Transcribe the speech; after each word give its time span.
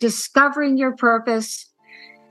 discovering 0.00 0.78
your 0.78 0.94
purpose, 0.96 1.66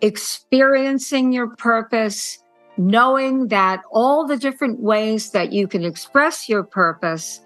experiencing 0.01 1.33
your 1.33 1.47
purpose, 1.55 2.41
knowing 2.77 3.47
that 3.49 3.81
all 3.91 4.25
the 4.25 4.37
different 4.37 4.79
ways 4.79 5.31
that 5.31 5.51
you 5.51 5.67
can 5.67 5.83
express 5.83 6.47
your 6.47 6.63
purpose 6.63 7.41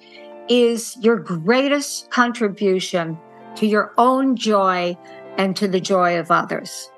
is 0.48 0.96
your 1.02 1.16
greatest 1.16 2.12
contribution 2.12 3.18
to 3.56 3.66
your 3.66 3.94
own 3.98 4.36
joy 4.36 4.96
and 5.38 5.56
to 5.56 5.68
the 5.68 5.80
joy 5.80 6.20
of 6.20 6.30
others. 6.30 6.92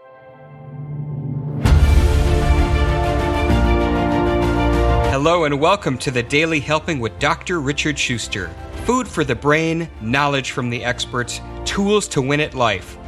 Hello 5.12 5.46
and 5.46 5.62
welcome 5.62 5.98
to 6.00 6.12
the 6.12 6.24
Daily 6.24 6.60
Helping 6.60 7.00
with 7.00 7.18
Dr. 7.20 7.62
Richard 7.62 7.98
Schuster. 7.98 8.50
Food 8.84 9.08
for 9.08 9.24
the 9.24 9.36
brain, 9.36 9.88
knowledge 10.02 10.52
from 10.52 10.70
the 10.70 10.84
experts, 10.84 11.40
tools 11.64 12.08
to 12.10 12.22
win 12.22 12.42
at 12.42 12.56
life. 12.56 12.98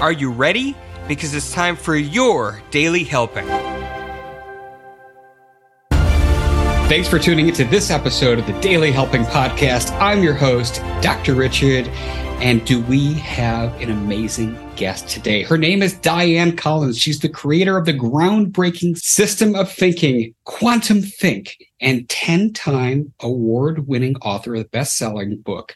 Are 0.00 0.12
you 0.12 0.30
ready? 0.30 0.76
Because 1.06 1.34
it's 1.34 1.52
time 1.52 1.76
for 1.76 1.94
your 1.94 2.60
daily 2.70 3.04
helping. 3.04 3.46
Thanks 6.88 7.08
for 7.08 7.18
tuning 7.18 7.48
into 7.48 7.64
this 7.64 7.90
episode 7.90 8.38
of 8.40 8.46
the 8.46 8.60
Daily 8.60 8.90
Helping 8.90 9.22
Podcast. 9.22 9.92
I'm 10.00 10.22
your 10.22 10.34
host, 10.34 10.82
Dr. 11.00 11.34
Richard, 11.34 11.86
and 12.42 12.62
do 12.66 12.82
we 12.82 13.14
have 13.14 13.72
an 13.80 13.90
amazing 13.90 14.58
guest 14.76 15.08
today? 15.08 15.44
Her 15.44 15.56
name 15.56 15.80
is 15.80 15.94
Dianne 15.94 16.58
Collins. 16.58 16.98
She's 16.98 17.20
the 17.20 17.28
creator 17.28 17.78
of 17.78 17.86
the 17.86 17.94
groundbreaking 17.94 18.98
system 18.98 19.54
of 19.54 19.72
thinking, 19.72 20.34
Quantum 20.44 21.02
Think, 21.02 21.56
and 21.80 22.08
10 22.08 22.52
time 22.52 23.14
award 23.20 23.86
winning 23.86 24.16
author 24.16 24.56
of 24.56 24.64
the 24.64 24.68
best 24.68 24.98
selling 24.98 25.36
book, 25.38 25.74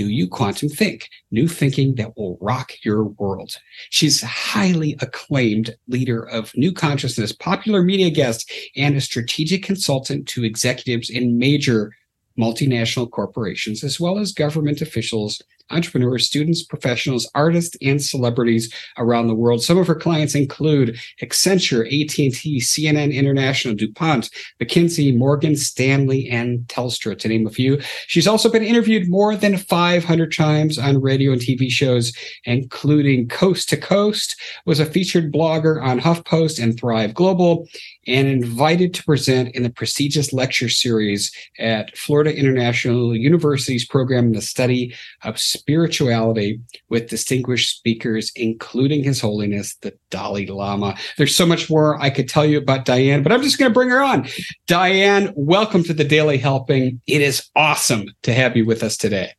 do 0.00 0.08
You 0.08 0.28
Quantum 0.28 0.70
Think? 0.70 1.10
New 1.30 1.46
thinking 1.46 1.96
that 1.96 2.16
will 2.16 2.38
rock 2.40 2.72
your 2.82 3.04
world. 3.04 3.56
She's 3.90 4.22
highly 4.22 4.96
acclaimed 5.02 5.76
leader 5.88 6.22
of 6.22 6.56
new 6.56 6.72
consciousness, 6.72 7.32
popular 7.32 7.82
media 7.82 8.08
guest, 8.08 8.50
and 8.76 8.96
a 8.96 9.02
strategic 9.02 9.62
consultant 9.62 10.26
to 10.28 10.42
executives 10.42 11.10
in 11.10 11.36
major 11.36 11.92
multinational 12.38 13.10
corporations, 13.10 13.84
as 13.84 14.00
well 14.00 14.18
as 14.18 14.32
government 14.32 14.80
officials 14.80 15.42
entrepreneurs, 15.70 16.26
students, 16.26 16.62
professionals, 16.62 17.30
artists, 17.34 17.76
and 17.82 18.02
celebrities 18.02 18.72
around 18.98 19.28
the 19.28 19.34
world. 19.34 19.62
Some 19.62 19.78
of 19.78 19.86
her 19.86 19.94
clients 19.94 20.34
include 20.34 20.98
Accenture, 21.22 21.86
AT&T, 21.86 22.60
CNN 22.60 23.14
International, 23.14 23.74
DuPont, 23.74 24.30
McKinsey, 24.60 25.16
Morgan 25.16 25.56
Stanley, 25.56 26.28
and 26.28 26.60
Telstra, 26.68 27.18
to 27.18 27.28
name 27.28 27.46
a 27.46 27.50
few. 27.50 27.80
She's 28.06 28.26
also 28.26 28.50
been 28.50 28.62
interviewed 28.62 29.08
more 29.08 29.36
than 29.36 29.56
500 29.56 30.32
times 30.32 30.78
on 30.78 31.00
radio 31.00 31.32
and 31.32 31.40
TV 31.40 31.70
shows, 31.70 32.12
including 32.44 33.28
Coast 33.28 33.68
to 33.70 33.76
Coast, 33.76 34.36
was 34.66 34.80
a 34.80 34.86
featured 34.86 35.32
blogger 35.32 35.82
on 35.82 36.00
HuffPost 36.00 36.62
and 36.62 36.78
Thrive 36.78 37.14
Global, 37.14 37.68
and 38.06 38.28
invited 38.28 38.94
to 38.94 39.04
present 39.04 39.54
in 39.54 39.62
the 39.62 39.70
prestigious 39.70 40.32
lecture 40.32 40.68
series 40.68 41.32
at 41.58 41.96
Florida 41.96 42.34
International 42.34 43.14
University's 43.14 43.86
program 43.86 44.26
in 44.26 44.32
the 44.32 44.42
study 44.42 44.94
of 45.22 45.38
spirituality 45.60 46.58
with 46.88 47.08
distinguished 47.08 47.76
speakers, 47.76 48.32
including 48.34 49.04
His 49.04 49.20
Holiness 49.20 49.76
the 49.82 49.92
Dalai 50.10 50.46
Lama. 50.46 50.96
There's 51.18 51.36
so 51.36 51.46
much 51.46 51.68
more 51.68 52.00
I 52.00 52.08
could 52.08 52.28
tell 52.28 52.46
you 52.46 52.58
about 52.58 52.86
Dianne, 52.86 53.22
but 53.22 53.30
I'm 53.30 53.42
just 53.42 53.58
going 53.58 53.70
to 53.70 53.74
bring 53.74 53.90
her 53.90 54.02
on. 54.02 54.26
Dianne, 54.66 55.32
welcome 55.36 55.84
to 55.84 55.92
the 55.92 56.04
Daily 56.04 56.38
Helping. 56.38 57.00
It 57.06 57.20
is 57.20 57.48
awesome 57.54 58.06
to 58.22 58.32
have 58.32 58.56
you 58.56 58.64
with 58.64 58.82
us 58.82 58.96
today. 58.96 59.34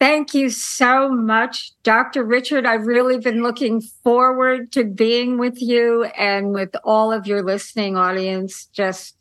Thank 0.00 0.34
you 0.34 0.48
so 0.48 1.10
much, 1.10 1.72
Dr. 1.82 2.24
Richard. 2.24 2.66
I've 2.66 2.86
really 2.86 3.18
been 3.18 3.42
looking 3.42 3.82
forward 4.02 4.72
to 4.72 4.84
being 4.84 5.38
with 5.38 5.60
you 5.60 6.04
and 6.18 6.52
with 6.52 6.74
all 6.84 7.12
of 7.12 7.26
your 7.26 7.42
listening 7.42 7.96
audience. 7.96 8.66
Just 8.72 9.14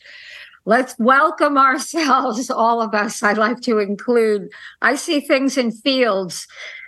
let's 0.66 0.96
welcome 1.00 1.58
ourselves, 1.58 2.50
all 2.56 2.82
of 2.82 2.94
us. 2.94 3.24
I 3.24 3.34
like 3.34 3.62
to 3.62 3.80
include, 3.80 4.50
I 4.82 4.96
see 4.96 5.20
things 5.20 5.58
in 5.58 5.72
fields. 5.72 6.48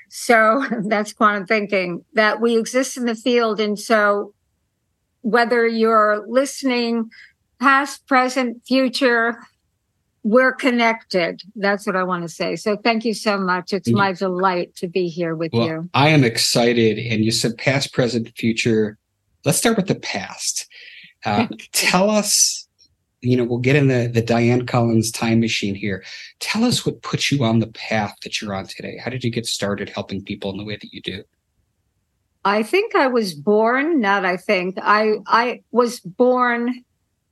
So 0.10 0.66
that's 0.86 1.14
quantum 1.14 1.46
thinking 1.46 2.04
that 2.14 2.42
we 2.42 2.58
exist 2.58 2.98
in 2.98 3.06
the 3.06 3.16
field. 3.16 3.60
And 3.60 3.80
so 3.80 4.34
whether 5.22 5.68
you're 5.68 6.26
listening 6.28 7.10
past, 7.60 8.08
present, 8.08 8.66
future, 8.66 9.38
we're 10.24 10.54
connected. 10.54 11.42
That's 11.56 11.88
what 11.88 11.96
I 11.96 12.04
want 12.04 12.24
to 12.24 12.30
say. 12.30 12.56
So 12.56 12.78
thank 12.78 13.06
you 13.06 13.14
so 13.14 13.38
much. 13.38 13.74
It's 13.74 13.90
my 13.90 14.14
delight 14.14 14.76
to 14.76 14.88
be 14.88 15.08
here 15.08 15.36
with 15.36 15.52
well, 15.54 15.68
you. 15.68 15.90
I 15.94 16.10
am 16.10 16.24
excited. 16.24 17.00
And 17.00 17.26
you 17.26 17.32
said 17.32 17.58
past, 17.58 17.94
present, 17.94 18.32
future. 18.38 18.98
Let's 19.46 19.58
start 19.58 19.78
with 19.78 19.88
the 19.88 19.96
past. 19.96 20.68
Uh, 21.26 21.48
tell 21.72 22.10
us, 22.10 22.68
you 23.22 23.38
know, 23.38 23.44
we'll 23.44 23.60
get 23.60 23.76
in 23.76 23.88
the, 23.88 24.10
the 24.12 24.22
Dianne 24.22 24.68
Collins 24.68 25.12
time 25.12 25.40
machine 25.40 25.76
here. 25.76 26.04
Tell 26.40 26.64
us 26.64 26.86
what 26.86 27.02
put 27.04 27.30
you 27.30 27.44
on 27.44 27.60
the 27.60 27.68
path 27.68 28.16
that 28.24 28.42
you're 28.42 28.56
on 28.56 28.66
today. 28.66 28.98
How 28.98 29.12
did 29.12 29.24
you 29.24 29.30
get 29.30 29.46
started 29.46 29.90
helping 29.90 30.24
people 30.24 30.52
in 30.52 30.58
the 30.58 30.64
way 30.64 30.76
that 30.76 30.94
you 30.94 31.02
do? 31.02 31.24
I 32.44 32.64
think 32.64 32.96
I 32.96 33.08
was 33.08 33.36
born, 33.36 34.02
not 34.02 34.26
I 34.26 34.38
think, 34.38 34.78
I, 34.82 35.18
I 35.28 35.62
was 35.72 36.00
born 36.00 36.84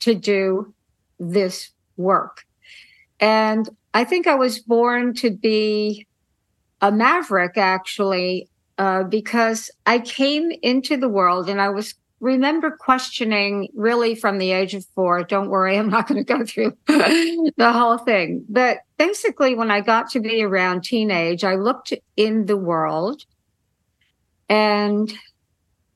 to 0.01 0.13
do 0.13 0.73
this 1.19 1.71
work. 1.97 2.45
And 3.19 3.67
I 3.93 4.03
think 4.03 4.27
I 4.27 4.35
was 4.35 4.59
born 4.59 5.15
to 5.15 5.31
be 5.31 6.05
a 6.81 6.91
maverick, 6.91 7.57
actually, 7.57 8.47
uh, 8.77 9.03
because 9.03 9.71
I 9.87 9.99
came 9.99 10.51
into 10.61 10.95
the 10.95 11.09
world 11.09 11.49
and 11.49 11.59
I 11.59 11.69
was 11.69 11.95
remember 12.19 12.71
questioning 12.71 13.69
really 13.73 14.15
from 14.15 14.37
the 14.37 14.51
age 14.51 14.73
of 14.73 14.85
four. 14.95 15.23
Don't 15.23 15.49
worry, 15.49 15.77
I'm 15.77 15.89
not 15.89 16.07
going 16.07 16.23
to 16.23 16.33
go 16.33 16.45
through 16.45 16.77
the 16.87 17.71
whole 17.73 17.97
thing. 17.97 18.45
But 18.49 18.79
basically, 18.97 19.55
when 19.55 19.71
I 19.71 19.81
got 19.81 20.09
to 20.11 20.19
be 20.19 20.43
around 20.43 20.83
teenage, 20.83 21.43
I 21.43 21.55
looked 21.55 21.93
in 22.15 22.45
the 22.45 22.57
world 22.57 23.23
and 24.47 25.11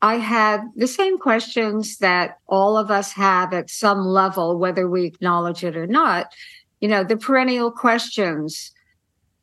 I 0.02 0.16
had 0.16 0.62
the 0.76 0.88
same 0.88 1.18
questions 1.18 1.98
that 2.00 2.38
all 2.48 2.78
of 2.78 2.92
us 2.92 3.14
have 3.14 3.54
at 3.54 3.70
some 3.70 4.00
level, 4.00 4.58
whether 4.58 4.90
we 4.90 5.06
acknowledge 5.06 5.64
it 5.64 5.78
or 5.78 5.88
not 5.88 6.28
you 6.84 6.90
know, 6.90 7.02
the 7.02 7.16
perennial 7.16 7.72
questions. 7.72 8.74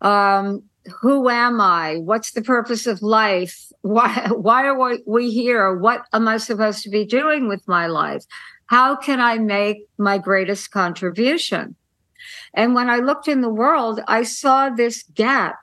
Um, 0.02 0.62
who 1.00 1.28
am 1.28 1.60
I? 1.60 1.96
What's 1.96 2.32
the 2.32 2.42
purpose 2.42 2.86
of 2.86 3.02
life? 3.02 3.72
Why, 3.82 4.28
why 4.30 4.66
are 4.66 4.98
we 5.06 5.30
here? 5.30 5.74
What 5.74 6.02
am 6.12 6.28
I 6.28 6.36
supposed 6.36 6.82
to 6.84 6.90
be 6.90 7.04
doing 7.04 7.48
with 7.48 7.66
my 7.66 7.86
life? 7.86 8.24
How 8.66 8.94
can 8.96 9.20
I 9.20 9.38
make 9.38 9.88
my 9.98 10.18
greatest 10.18 10.70
contribution? 10.70 11.74
And 12.54 12.74
when 12.74 12.90
I 12.90 12.96
looked 12.96 13.28
in 13.28 13.40
the 13.40 13.48
world, 13.48 14.00
I 14.06 14.22
saw 14.22 14.70
this 14.70 15.02
gap 15.14 15.56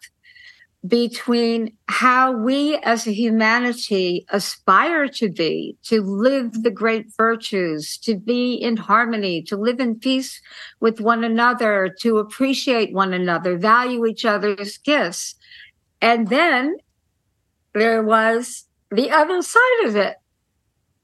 between 0.86 1.76
how 1.88 2.32
we 2.32 2.78
as 2.78 3.08
a 3.08 3.12
humanity 3.12 4.26
aspire 4.30 5.08
to 5.08 5.30
be, 5.30 5.76
to 5.84 6.02
live 6.02 6.64
the 6.64 6.72
great 6.72 7.08
virtues, 7.18 7.98
to 7.98 8.16
be 8.16 8.54
in 8.54 8.78
harmony, 8.78 9.42
to 9.42 9.58
live 9.58 9.80
in 9.80 9.96
peace 9.96 10.40
with 10.80 11.02
one 11.02 11.24
another, 11.24 11.94
to 12.02 12.20
appreciate 12.20 12.94
one 12.94 13.14
another, 13.14 13.58
value 13.58 14.06
each 14.06 14.24
other's 14.24 14.78
gifts. 14.78 15.36
And 16.02 16.28
then 16.28 16.76
there 17.74 18.04
was 18.04 18.66
the 18.92 19.10
other 19.10 19.42
side 19.42 19.86
of 19.86 19.96
it, 19.96 20.18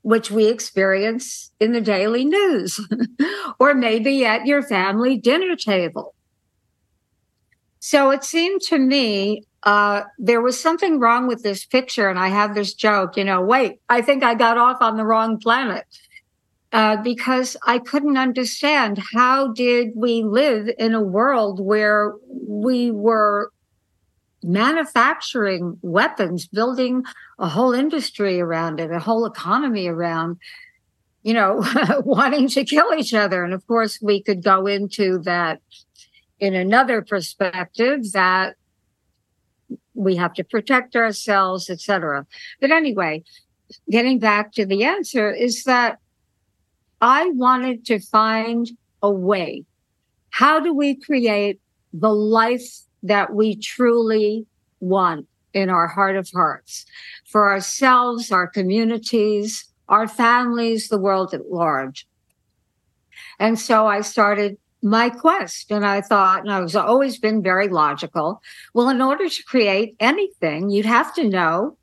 which 0.04 0.30
we 0.30 0.48
experience 0.48 1.52
in 1.60 1.72
the 1.72 1.82
daily 1.82 2.26
news 2.26 2.80
or 3.60 3.74
maybe 3.74 4.24
at 4.26 4.46
your 4.46 4.62
family 4.62 5.18
dinner 5.18 5.56
table. 5.56 6.14
So 7.80 8.12
it 8.12 8.24
seemed 8.24 8.62
to 8.62 8.78
me 8.78 9.46
uh, 9.66 10.04
there 10.20 10.42
was 10.42 10.60
something 10.60 11.00
wrong 11.00 11.28
with 11.28 11.44
this 11.44 11.66
picture. 11.66 12.10
And 12.10 12.20
I 12.20 12.28
have 12.28 12.54
this 12.54 12.74
joke, 12.74 13.16
you 13.16 13.24
know, 13.24 13.42
wait, 13.42 13.80
I 13.90 14.02
think 14.02 14.24
I 14.24 14.36
got 14.36 14.58
off 14.58 14.82
on 14.82 14.98
the 14.98 15.06
wrong 15.06 15.40
planet. 15.40 15.86
Uh, 16.74 16.98
because 16.98 17.56
I 17.68 17.78
couldn't 17.78 18.18
understand 18.18 19.00
how 19.14 19.54
did 19.54 19.90
we 19.96 20.24
live 20.24 20.68
in 20.80 20.96
a 20.96 21.04
world 21.04 21.64
where 21.64 22.14
we 22.28 22.90
were 22.90 23.52
manufacturing 24.42 25.78
weapons, 25.84 26.48
building 26.48 27.04
a 27.38 27.48
whole 27.48 27.74
industry 27.74 28.42
around 28.42 28.80
it, 28.80 28.90
a 28.90 28.98
whole 28.98 29.28
economy 29.28 29.88
around, 29.88 30.38
you 31.22 31.36
know, 31.36 31.64
wanting 32.06 32.48
to 32.50 32.66
kill 32.66 32.92
each 32.98 33.14
other. 33.14 33.44
And 33.44 33.54
of 33.54 33.66
course, 33.68 34.00
we 34.02 34.24
could 34.24 34.44
go 34.44 34.66
into 34.66 35.20
that 35.20 35.62
in 36.40 36.56
another 36.56 37.04
perspective 37.04 38.14
that 38.14 38.56
we 39.94 40.16
have 40.16 40.34
to 40.34 40.44
protect 40.44 40.96
ourselves, 40.96 41.70
etc. 41.70 42.26
But 42.60 42.72
anyway, 42.72 43.24
getting 43.90 44.20
back 44.20 44.52
to 44.54 44.66
the 44.66 44.84
answer 44.84 45.32
is 45.32 45.64
that 45.64 46.00
I 47.02 47.30
wanted 47.32 47.86
to 47.88 48.00
find 48.00 48.70
a 49.02 49.12
way. 49.12 49.66
How 50.30 50.60
do 50.60 50.74
we 50.74 50.96
create 50.96 51.60
the 51.92 52.14
life 52.14 52.64
that 53.04 53.34
we 53.34 53.56
truly 53.56 54.46
want 54.80 55.28
in 55.54 55.70
our 55.70 55.88
heart 55.88 56.16
of 56.16 56.30
hearts 56.34 56.86
for 57.26 57.50
ourselves, 57.50 58.32
our 58.32 58.48
communities, 58.48 59.66
our 59.90 60.08
families, 60.08 60.88
the 60.88 60.98
world 60.98 61.34
at 61.34 61.52
large? 61.52 62.08
And 63.40 63.60
so 63.60 63.86
I 63.86 64.02
started 64.02 64.58
my 64.84 65.10
quest 65.10 65.72
and 65.72 65.86
I 65.86 66.02
thought, 66.02 66.42
and 66.42 66.52
I 66.52 66.60
was 66.60 66.76
always 66.76 67.18
been 67.18 67.42
very 67.42 67.70
logical. 67.70 68.42
Well, 68.74 68.90
in 68.90 69.02
order 69.02 69.30
to 69.30 69.44
create 69.44 69.96
anything, 70.00 70.70
you'd 70.70 70.86
have 70.86 71.16
to 71.16 71.24
know 71.24 71.78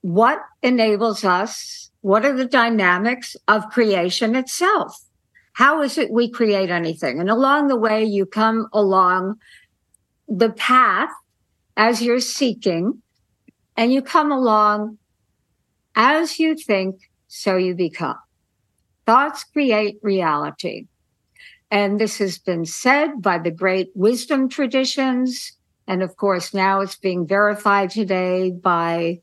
what 0.00 0.40
enables 0.62 1.24
us, 1.24 1.90
what 2.00 2.24
are 2.24 2.32
the 2.32 2.46
dynamics 2.46 3.36
of 3.46 3.68
creation 3.68 4.34
itself? 4.34 5.00
How 5.52 5.82
is 5.82 5.98
it 5.98 6.10
we 6.10 6.30
create 6.30 6.70
anything? 6.70 7.20
And 7.20 7.28
along 7.28 7.68
the 7.68 7.76
way, 7.76 8.04
you 8.04 8.24
come 8.24 8.68
along 8.72 9.38
the 10.28 10.50
path 10.50 11.10
as 11.76 12.00
you're 12.00 12.20
seeking, 12.20 13.02
and 13.76 13.92
you 13.92 14.02
come 14.02 14.32
along 14.32 14.98
as 15.94 16.38
you 16.38 16.56
think, 16.56 17.10
so 17.28 17.56
you 17.56 17.74
become. 17.74 18.18
Thoughts 19.04 19.44
create 19.44 19.98
reality. 20.02 20.86
And 21.70 22.00
this 22.00 22.18
has 22.18 22.38
been 22.38 22.64
said 22.64 23.20
by 23.20 23.38
the 23.38 23.50
great 23.50 23.90
wisdom 23.94 24.48
traditions. 24.48 25.52
And 25.86 26.02
of 26.02 26.16
course, 26.16 26.54
now 26.54 26.80
it's 26.80 26.96
being 26.96 27.26
verified 27.26 27.90
today 27.90 28.50
by 28.50 29.20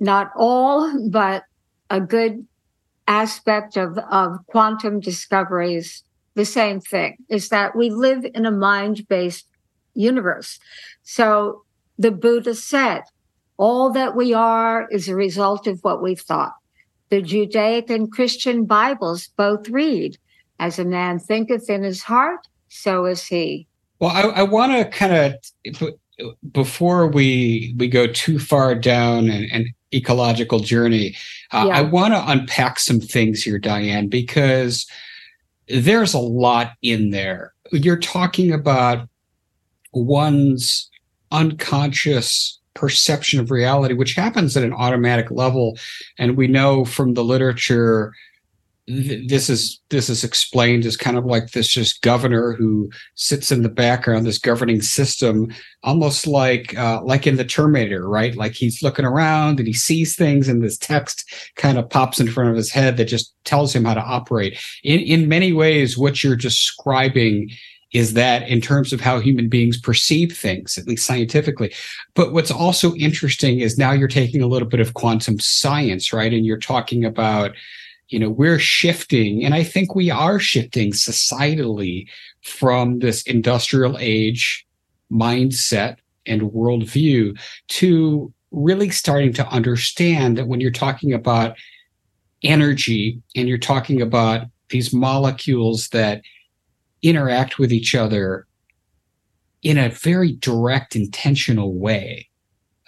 not 0.00 0.30
all, 0.36 1.08
but 1.08 1.44
a 1.90 2.00
good 2.00 2.46
aspect 3.06 3.76
of, 3.76 3.98
of 4.10 4.38
quantum 4.46 5.00
discoveries. 5.00 6.02
The 6.34 6.44
same 6.44 6.80
thing 6.80 7.16
is 7.28 7.48
that 7.50 7.76
we 7.76 7.90
live 7.90 8.24
in 8.34 8.46
a 8.46 8.50
mind 8.50 9.06
based 9.08 9.46
universe. 9.94 10.58
So 11.02 11.62
the 11.98 12.10
Buddha 12.10 12.54
said, 12.54 13.02
all 13.56 13.92
that 13.92 14.16
we 14.16 14.34
are 14.34 14.88
is 14.90 15.08
a 15.08 15.14
result 15.14 15.66
of 15.66 15.78
what 15.82 16.02
we've 16.02 16.20
thought. 16.20 16.52
The 17.10 17.22
Judaic 17.22 17.90
and 17.90 18.10
Christian 18.10 18.64
Bibles 18.64 19.28
both 19.36 19.68
read, 19.68 20.18
as 20.58 20.78
a 20.78 20.84
man 20.84 21.18
thinketh 21.18 21.68
in 21.68 21.82
his 21.82 22.02
heart, 22.02 22.46
so 22.68 23.04
is 23.04 23.24
he. 23.24 23.66
Well, 23.98 24.10
I, 24.10 24.40
I 24.40 24.42
want 24.42 24.72
to 24.72 24.84
kind 24.86 25.12
of 25.12 25.94
before 26.52 27.06
we 27.06 27.74
we 27.78 27.88
go 27.88 28.06
too 28.06 28.38
far 28.38 28.74
down 28.74 29.28
an, 29.28 29.48
an 29.52 29.74
ecological 29.92 30.60
journey, 30.60 31.16
uh, 31.52 31.66
yeah. 31.68 31.78
I 31.78 31.82
want 31.82 32.14
to 32.14 32.30
unpack 32.30 32.78
some 32.78 33.00
things 33.00 33.42
here, 33.42 33.60
Dianne, 33.60 34.10
because 34.10 34.86
there's 35.68 36.14
a 36.14 36.18
lot 36.18 36.72
in 36.82 37.10
there. 37.10 37.54
You're 37.72 37.98
talking 37.98 38.52
about 38.52 39.08
one's 39.92 40.90
unconscious 41.30 42.60
perception 42.74 43.40
of 43.40 43.50
reality, 43.50 43.94
which 43.94 44.14
happens 44.14 44.56
at 44.56 44.64
an 44.64 44.72
automatic 44.72 45.30
level, 45.30 45.78
and 46.18 46.36
we 46.36 46.46
know 46.46 46.84
from 46.84 47.14
the 47.14 47.24
literature 47.24 48.12
this 48.86 49.48
is 49.48 49.80
this 49.88 50.10
is 50.10 50.24
explained 50.24 50.84
as 50.84 50.96
kind 50.96 51.16
of 51.16 51.24
like 51.24 51.52
this 51.52 51.68
just 51.68 52.02
governor 52.02 52.52
who 52.52 52.90
sits 53.14 53.50
in 53.50 53.62
the 53.62 53.68
background 53.68 54.26
this 54.26 54.38
governing 54.38 54.82
system 54.82 55.50
almost 55.82 56.26
like 56.26 56.76
uh, 56.76 57.02
like 57.02 57.26
in 57.26 57.36
the 57.36 57.44
terminator 57.44 58.06
right 58.06 58.36
like 58.36 58.52
he's 58.52 58.82
looking 58.82 59.06
around 59.06 59.58
and 59.58 59.66
he 59.66 59.72
sees 59.72 60.14
things 60.14 60.48
and 60.48 60.62
this 60.62 60.76
text 60.76 61.32
kind 61.56 61.78
of 61.78 61.88
pops 61.88 62.20
in 62.20 62.28
front 62.28 62.50
of 62.50 62.56
his 62.56 62.70
head 62.70 62.98
that 62.98 63.06
just 63.06 63.34
tells 63.44 63.74
him 63.74 63.86
how 63.86 63.94
to 63.94 64.02
operate 64.02 64.58
in 64.82 65.00
in 65.00 65.28
many 65.28 65.52
ways 65.52 65.96
what 65.96 66.22
you're 66.22 66.36
describing 66.36 67.50
is 67.94 68.14
that 68.14 68.46
in 68.48 68.60
terms 68.60 68.92
of 68.92 69.00
how 69.00 69.20
human 69.20 69.48
beings 69.48 69.78
perceive 69.78 70.36
things, 70.36 70.76
at 70.76 70.88
least 70.88 71.06
scientifically. 71.06 71.72
But 72.14 72.32
what's 72.32 72.50
also 72.50 72.92
interesting 72.96 73.60
is 73.60 73.78
now 73.78 73.92
you're 73.92 74.08
taking 74.08 74.42
a 74.42 74.48
little 74.48 74.66
bit 74.66 74.80
of 74.80 74.94
quantum 74.94 75.38
science, 75.38 76.12
right? 76.12 76.32
And 76.32 76.44
you're 76.44 76.58
talking 76.58 77.04
about 77.04 77.52
you 78.08 78.18
know 78.18 78.28
we're 78.28 78.58
shifting 78.58 79.44
and 79.44 79.54
i 79.54 79.62
think 79.62 79.94
we 79.94 80.10
are 80.10 80.38
shifting 80.38 80.92
societally 80.92 82.06
from 82.42 82.98
this 82.98 83.22
industrial 83.22 83.96
age 83.98 84.66
mindset 85.10 85.96
and 86.26 86.42
worldview 86.42 87.38
to 87.68 88.32
really 88.50 88.90
starting 88.90 89.32
to 89.32 89.46
understand 89.48 90.38
that 90.38 90.46
when 90.46 90.60
you're 90.60 90.70
talking 90.70 91.12
about 91.12 91.56
energy 92.42 93.20
and 93.34 93.48
you're 93.48 93.58
talking 93.58 94.00
about 94.00 94.46
these 94.68 94.92
molecules 94.92 95.88
that 95.88 96.22
interact 97.02 97.58
with 97.58 97.72
each 97.72 97.94
other 97.94 98.46
in 99.62 99.78
a 99.78 99.88
very 99.88 100.32
direct 100.32 100.94
intentional 100.94 101.74
way 101.74 102.28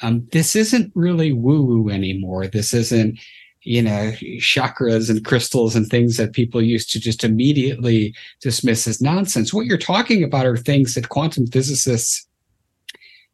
um, 0.03 0.27
this 0.33 0.55
isn't 0.55 0.93
really 0.95 1.33
woo 1.33 1.63
woo 1.63 1.89
anymore. 1.91 2.47
This 2.47 2.75
isn't 2.75 3.19
you 3.67 3.83
know, 3.83 4.13
chakras 4.39 5.11
and 5.11 5.25
crystals 5.25 5.75
and 5.75 5.89
things 5.89 6.17
that 6.17 6.33
people 6.33 6.63
used 6.63 6.91
to 6.93 7.01
just 7.01 7.25
immediately 7.25 8.15
dismiss 8.41 8.87
as 8.87 9.01
nonsense. 9.01 9.53
What 9.53 9.67
you're 9.67 9.77
talking 9.77 10.23
about 10.23 10.47
are 10.47 10.57
things 10.57 10.95
that 10.95 11.09
quantum 11.09 11.49
physicists 11.49 12.27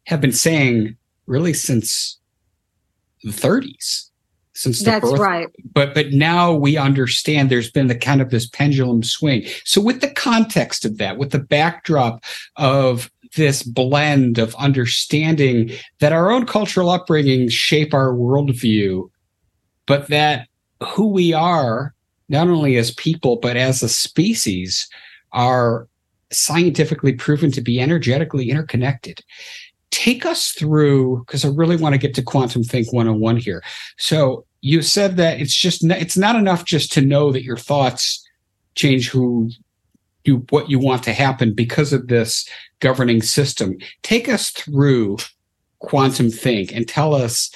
have 0.05 0.19
been 0.19 0.31
saying 0.31 0.97
really 1.27 1.53
since 1.53 2.19
the 3.23 3.31
30s 3.31 4.09
since 4.55 4.79
the 4.79 4.85
That's 4.85 5.09
birth. 5.09 5.19
right. 5.19 5.47
But 5.73 5.93
but 5.93 6.11
now 6.11 6.53
we 6.53 6.77
understand 6.77 7.49
there's 7.49 7.71
been 7.71 7.87
the 7.87 7.95
kind 7.95 8.21
of 8.21 8.29
this 8.29 8.47
pendulum 8.47 9.03
swing. 9.03 9.45
So 9.65 9.81
with 9.81 10.01
the 10.01 10.11
context 10.11 10.85
of 10.85 10.97
that, 10.99 11.17
with 11.17 11.31
the 11.31 11.39
backdrop 11.39 12.23
of 12.55 13.11
this 13.35 13.63
blend 13.63 14.37
of 14.37 14.53
understanding 14.55 15.71
that 15.99 16.13
our 16.13 16.31
own 16.31 16.45
cultural 16.45 16.91
upbringing 16.91 17.49
shape 17.49 17.93
our 17.93 18.13
worldview 18.13 19.09
but 19.85 20.07
that 20.07 20.47
who 20.81 21.07
we 21.07 21.33
are, 21.33 21.93
not 22.29 22.47
only 22.47 22.77
as 22.77 22.91
people, 22.91 23.37
but 23.37 23.57
as 23.57 23.83
a 23.83 23.89
species, 23.89 24.87
are 25.31 25.87
scientifically 26.31 27.13
proven 27.13 27.51
to 27.51 27.61
be 27.61 27.79
energetically 27.79 28.49
interconnected. 28.49 29.21
Take 29.91 30.25
us 30.25 30.49
through, 30.49 31.19
because 31.19 31.45
I 31.45 31.49
really 31.49 31.75
want 31.75 31.93
to 31.93 31.99
get 31.99 32.15
to 32.15 32.23
quantum 32.23 32.63
think 32.63 32.91
101 32.91 33.37
here. 33.37 33.63
So 33.97 34.45
you 34.61 34.81
said 34.81 35.17
that 35.17 35.39
it's 35.39 35.55
just 35.55 35.83
it's 35.83 36.17
not 36.17 36.35
enough 36.35 36.65
just 36.65 36.91
to 36.93 37.01
know 37.01 37.31
that 37.31 37.43
your 37.43 37.57
thoughts 37.57 38.25
change 38.75 39.09
who 39.09 39.49
you 40.23 40.45
what 40.49 40.69
you 40.69 40.79
want 40.79 41.03
to 41.03 41.13
happen 41.13 41.53
because 41.53 41.93
of 41.93 42.07
this 42.07 42.47
governing 42.79 43.21
system. 43.21 43.77
Take 44.01 44.29
us 44.29 44.49
through 44.49 45.17
quantum 45.79 46.31
think 46.31 46.73
and 46.73 46.87
tell 46.87 47.13
us 47.13 47.51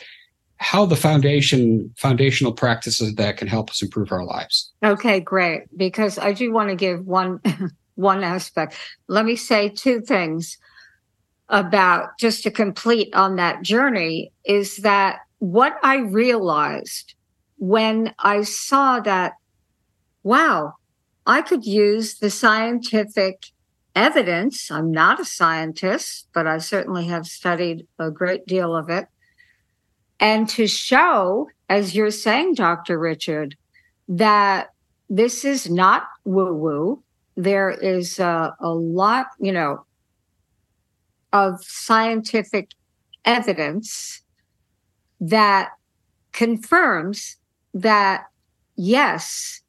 how 0.59 0.85
the 0.85 0.95
foundation 0.95 1.93
foundational 1.97 2.51
practices 2.51 3.15
that 3.15 3.37
can 3.37 3.47
help 3.47 3.69
us 3.69 3.81
improve 3.81 4.11
our 4.11 4.25
lives. 4.25 4.71
Okay, 4.83 5.19
great. 5.19 5.63
Because 5.75 6.17
I 6.17 6.33
do 6.33 6.51
want 6.51 6.69
to 6.69 6.75
give 6.75 7.05
one 7.05 7.41
one 7.95 8.23
aspect. 8.23 8.75
Let 9.07 9.25
me 9.25 9.35
say 9.35 9.69
two 9.69 10.01
things 10.01 10.57
about 11.49 12.09
just 12.19 12.43
to 12.43 12.51
complete 12.51 13.13
on 13.15 13.37
that 13.37 13.61
journey 13.61 14.31
is 14.45 14.77
that 14.77 15.19
what 15.39 15.77
I 15.83 15.97
realized 15.97 17.13
when 17.57 18.13
I 18.19 18.41
saw 18.43 18.99
that, 19.01 19.33
wow, 20.23 20.73
I 21.25 21.41
could 21.41 21.65
use 21.65 22.17
the 22.19 22.29
scientific 22.29 23.47
evidence. 23.95 24.69
I'm 24.69 24.91
not 24.91 25.19
a 25.19 25.25
scientist, 25.25 26.27
but 26.33 26.45
I 26.45 26.57
certainly 26.57 27.07
have 27.07 27.25
studied 27.25 27.87
a 27.97 28.11
great 28.11 28.45
deal 28.45 28.75
of 28.75 28.89
it 28.89 29.07
and 30.19 30.49
to 30.49 30.67
show, 30.67 31.49
as 31.69 31.95
you're 31.95 32.11
saying, 32.11 32.55
Dr. 32.55 32.97
Richard, 32.97 33.55
that 34.07 34.69
this 35.09 35.45
is 35.45 35.69
not 35.69 36.07
woo 36.25 36.53
woo. 36.53 37.03
There 37.35 37.69
is 37.69 38.19
a, 38.19 38.55
a 38.59 38.69
lot, 38.69 39.27
you 39.39 39.51
know, 39.51 39.85
of 41.31 41.63
scientific 41.63 42.71
evidence 43.25 44.23
that 45.19 45.71
confirms 46.31 47.37
that, 47.73 48.25
yes, 48.75 49.61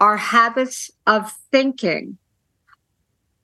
our 0.00 0.16
habits 0.16 0.90
of 1.06 1.32
thinking 1.50 2.18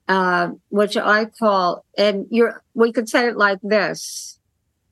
uh, 0.08 0.50
which 0.68 0.96
I 0.96 1.26
call, 1.26 1.84
and 1.96 2.26
you're, 2.30 2.62
we 2.74 2.92
could 2.92 3.08
say 3.08 3.28
it 3.28 3.36
like 3.36 3.58
this 3.62 4.38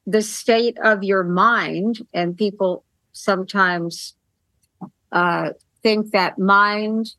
the 0.07 0.23
state 0.23 0.79
of 0.83 1.05
your 1.05 1.25
mind, 1.25 2.01
and 2.13 2.37
people 2.37 2.85
sometimes 3.13 4.15
uh, 5.13 5.51
think 5.83 6.11
that 6.13 6.39
mind 6.39 7.15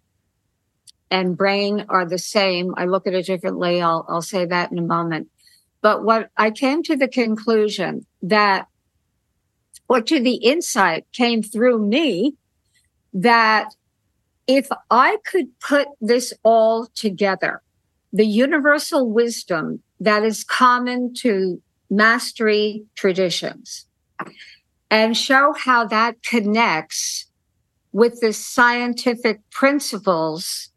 and 1.09 1.37
brain 1.37 1.85
are 1.89 2.05
the 2.05 2.17
same. 2.17 2.73
I 2.75 2.85
look 2.85 3.07
at 3.07 3.13
it 3.13 3.25
differently. 3.25 3.81
I'll, 3.81 4.05
I'll 4.09 4.21
say 4.21 4.45
that 4.45 4.71
in 4.71 4.79
a 4.79 4.83
moment. 4.83 5.29
But 5.81 6.03
what 6.03 6.29
I 6.37 6.49
came 6.49 6.81
to 6.83 6.95
the 6.95 7.07
conclusion 7.07 8.05
that, 8.21 8.67
or 9.87 10.01
to 10.01 10.19
the 10.19 10.35
insight 10.35 11.05
came 11.13 11.43
through 11.43 11.85
me 11.85 12.35
that 13.13 13.67
if 14.47 14.67
I 14.89 15.17
could 15.25 15.47
put 15.59 15.87
this 16.01 16.33
all 16.43 16.87
together, 16.95 17.61
the 18.11 18.25
universal 18.25 19.09
wisdom 19.09 19.81
that 19.99 20.23
is 20.23 20.43
common 20.43 21.13
to 21.15 21.61
mastery 21.95 22.85
traditions 22.95 23.85
and 24.89 25.15
show 25.17 25.53
how 25.53 25.85
that 25.85 26.21
connects 26.23 27.27
with 27.91 28.19
the 28.21 28.33
scientific 28.33 29.39
principles 29.51 30.69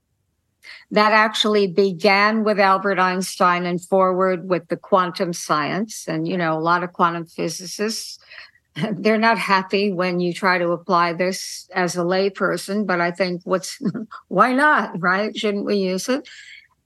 that 0.91 1.13
actually 1.13 1.67
began 1.67 2.45
with 2.45 2.61
Albert 2.61 2.99
Einstein 2.99 3.67
and 3.67 3.83
forward 3.83 4.49
with 4.49 4.69
the 4.69 4.77
quantum 4.77 5.33
science. 5.33 6.07
And, 6.07 6.29
you 6.29 6.37
know, 6.37 6.57
a 6.57 6.61
lot 6.61 6.85
of 6.85 6.93
quantum 6.93 7.27
physicists, 7.27 8.19
they're 8.93 9.19
not 9.19 9.39
happy 9.39 9.93
when 9.93 10.21
you 10.21 10.33
try 10.33 10.59
to 10.59 10.71
apply 10.71 11.15
this 11.15 11.69
as 11.75 11.97
a 11.97 12.01
layperson, 12.01 12.87
but 12.87 13.01
I 13.01 13.11
think 13.11 13.43
what's, 13.45 13.81
why 14.29 14.53
not, 14.53 15.01
right? 15.01 15.37
Shouldn't 15.37 15.65
we 15.65 15.77
use 15.77 16.09
it? 16.09 16.29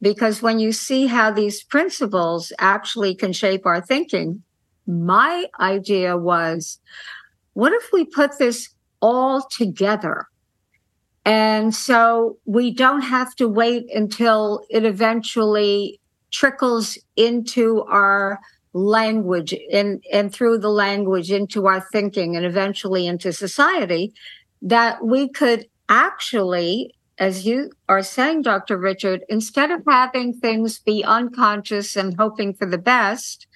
Because 0.03 0.41
when 0.41 0.59
you 0.59 0.73
see 0.73 1.07
how 1.07 1.31
these 1.31 1.63
principles 1.63 2.53
actually 2.59 3.15
can 3.15 3.33
shape 3.33 3.67
our 3.67 3.81
thinking, 3.81 4.43
my 4.87 5.47
idea 5.61 6.17
was, 6.17 6.79
what 7.53 7.73
if 7.73 7.91
we 7.93 8.05
put 8.05 8.39
this 8.39 8.71
all 9.01 9.43
together? 9.51 10.27
And 11.25 11.75
so 11.75 12.39
we 12.47 12.73
don't 12.73 13.03
have 13.03 13.35
to 13.37 13.49
wait 13.49 13.87
until 13.95 14.65
it 14.71 14.85
eventually 14.85 16.01
trickles 16.31 16.99
into 17.17 17.83
our 17.83 18.41
language 18.73 19.55
and, 19.73 20.03
and 20.13 20.33
through 20.33 20.59
the 20.59 20.71
language 20.71 21.31
into 21.31 21.67
our 21.67 21.81
thinking 21.93 22.37
and 22.37 22.47
eventually 22.47 23.07
into 23.07 23.33
society 23.33 24.13
that 24.63 25.05
we 25.05 25.29
could 25.29 25.67
actually 25.89 26.95
as 27.21 27.47
you 27.47 27.71
are 27.87 28.03
saying, 28.03 28.43
Dr. 28.43 28.79
Richard, 28.79 29.25
instead 29.29 29.71
of 29.71 29.83
having 29.87 30.33
things 30.33 30.79
be 30.79 31.05
unconscious 31.05 31.95
and 31.95 32.17
hoping 32.19 32.55
for 32.55 32.67
the 32.67 32.79
best, 32.79 33.47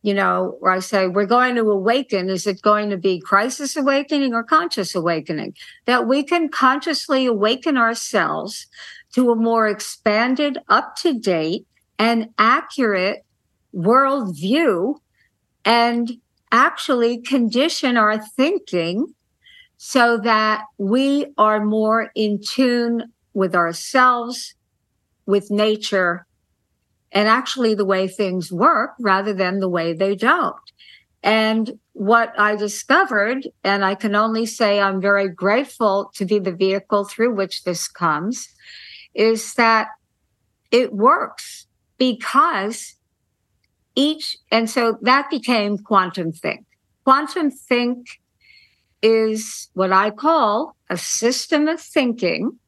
you 0.00 0.14
know, 0.14 0.56
where 0.60 0.72
I 0.72 0.78
say 0.78 1.06
we're 1.06 1.26
going 1.26 1.56
to 1.56 1.70
awaken, 1.70 2.30
is 2.30 2.46
it 2.46 2.62
going 2.62 2.88
to 2.88 2.96
be 2.96 3.20
crisis 3.20 3.76
awakening 3.76 4.32
or 4.32 4.42
conscious 4.42 4.94
awakening? 4.94 5.54
That 5.84 6.08
we 6.08 6.22
can 6.22 6.48
consciously 6.48 7.26
awaken 7.26 7.76
ourselves 7.76 8.66
to 9.14 9.30
a 9.30 9.36
more 9.36 9.68
expanded, 9.68 10.58
up 10.70 10.96
to 10.96 11.12
date, 11.12 11.66
and 11.98 12.30
accurate 12.38 13.26
worldview 13.74 14.98
and 15.66 16.12
actually 16.50 17.20
condition 17.20 17.98
our 17.98 18.18
thinking 18.18 19.14
so 19.82 20.18
that 20.18 20.66
we 20.76 21.24
are 21.38 21.64
more 21.64 22.10
in 22.14 22.38
tune 22.38 23.02
with 23.32 23.54
ourselves, 23.54 24.54
with 25.24 25.50
nature, 25.50 26.26
and 27.12 27.26
actually 27.26 27.72
the 27.74 27.86
way 27.86 28.06
things 28.06 28.52
work 28.52 28.90
rather 29.00 29.32
than 29.32 29.58
the 29.58 29.70
way 29.70 29.94
they 29.94 30.14
don't. 30.14 30.54
And 31.22 31.78
what 31.94 32.38
I 32.38 32.56
discovered, 32.56 33.48
and 33.64 33.82
I 33.82 33.94
can 33.94 34.14
only 34.14 34.44
say 34.44 34.78
I'm 34.78 35.00
very 35.00 35.30
grateful 35.30 36.10
to 36.14 36.26
be 36.26 36.38
the 36.38 36.52
vehicle 36.52 37.04
through 37.04 37.34
which 37.34 37.64
this 37.64 37.88
comes, 37.88 38.50
is 39.14 39.54
that 39.54 39.88
it 40.70 40.92
works 40.92 41.66
because 41.96 42.96
each, 43.94 44.36
and 44.52 44.68
so 44.68 44.98
that 45.00 45.30
became 45.30 45.78
quantum 45.78 46.32
think. 46.32 46.66
Quantum 47.04 47.50
think 47.50 48.19
is 49.02 49.70
what 49.74 49.92
I 49.92 50.10
call 50.10 50.76
a 50.88 50.96
system 50.96 51.68
of 51.68 51.80
thinking 51.80 52.58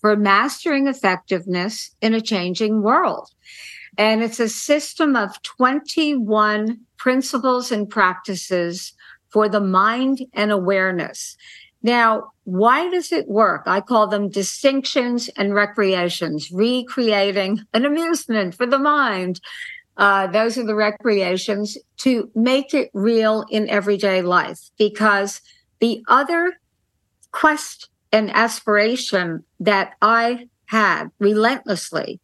for 0.00 0.16
mastering 0.16 0.88
effectiveness 0.88 1.94
in 2.00 2.14
a 2.14 2.20
changing 2.20 2.82
world. 2.82 3.30
And 3.96 4.22
it's 4.22 4.40
a 4.40 4.48
system 4.48 5.16
of 5.16 5.42
21 5.42 6.80
principles 6.96 7.70
and 7.70 7.88
practices 7.88 8.94
for 9.30 9.48
the 9.48 9.60
mind 9.60 10.22
and 10.34 10.50
awareness. 10.50 11.36
Now, 11.82 12.30
why 12.44 12.88
does 12.90 13.12
it 13.12 13.28
work? 13.28 13.62
I 13.66 13.80
call 13.80 14.06
them 14.06 14.28
distinctions 14.28 15.28
and 15.36 15.54
recreations, 15.54 16.50
recreating 16.52 17.64
an 17.72 17.84
amusement 17.84 18.54
for 18.54 18.66
the 18.66 18.78
mind, 18.78 19.40
uh, 19.96 20.26
those 20.28 20.56
are 20.56 20.64
the 20.64 20.74
recreations 20.74 21.76
to 21.98 22.30
make 22.34 22.72
it 22.72 22.90
real 22.94 23.44
in 23.50 23.68
everyday 23.68 24.22
life 24.22 24.70
because 24.78 25.40
the 25.80 26.02
other 26.08 26.54
quest 27.30 27.88
and 28.10 28.30
aspiration 28.30 29.44
that 29.60 29.94
I 30.00 30.48
had 30.66 31.08
relentlessly 31.18 32.20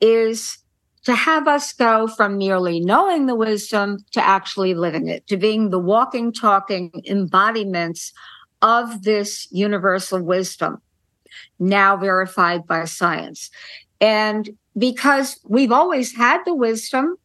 is 0.00 0.58
to 1.04 1.14
have 1.14 1.48
us 1.48 1.72
go 1.72 2.06
from 2.06 2.38
merely 2.38 2.80
knowing 2.80 3.26
the 3.26 3.34
wisdom 3.34 3.98
to 4.12 4.24
actually 4.24 4.74
living 4.74 5.08
it, 5.08 5.26
to 5.26 5.36
being 5.36 5.70
the 5.70 5.78
walking, 5.78 6.32
talking 6.32 6.90
embodiments 7.04 8.12
of 8.62 9.02
this 9.02 9.48
universal 9.50 10.22
wisdom, 10.22 10.80
now 11.58 11.96
verified 11.96 12.66
by 12.66 12.84
science. 12.84 13.50
And 14.00 14.50
because 14.76 15.38
we've 15.44 15.72
always 15.72 16.14
had 16.16 16.42
the 16.44 16.54
wisdom. 16.54 17.16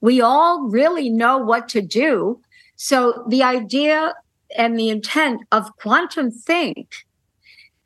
We 0.00 0.20
all 0.20 0.68
really 0.68 1.10
know 1.10 1.38
what 1.38 1.68
to 1.70 1.80
do. 1.80 2.40
So 2.76 3.24
the 3.28 3.42
idea 3.42 4.14
and 4.56 4.78
the 4.78 4.88
intent 4.88 5.42
of 5.52 5.76
quantum 5.76 6.30
think 6.30 6.94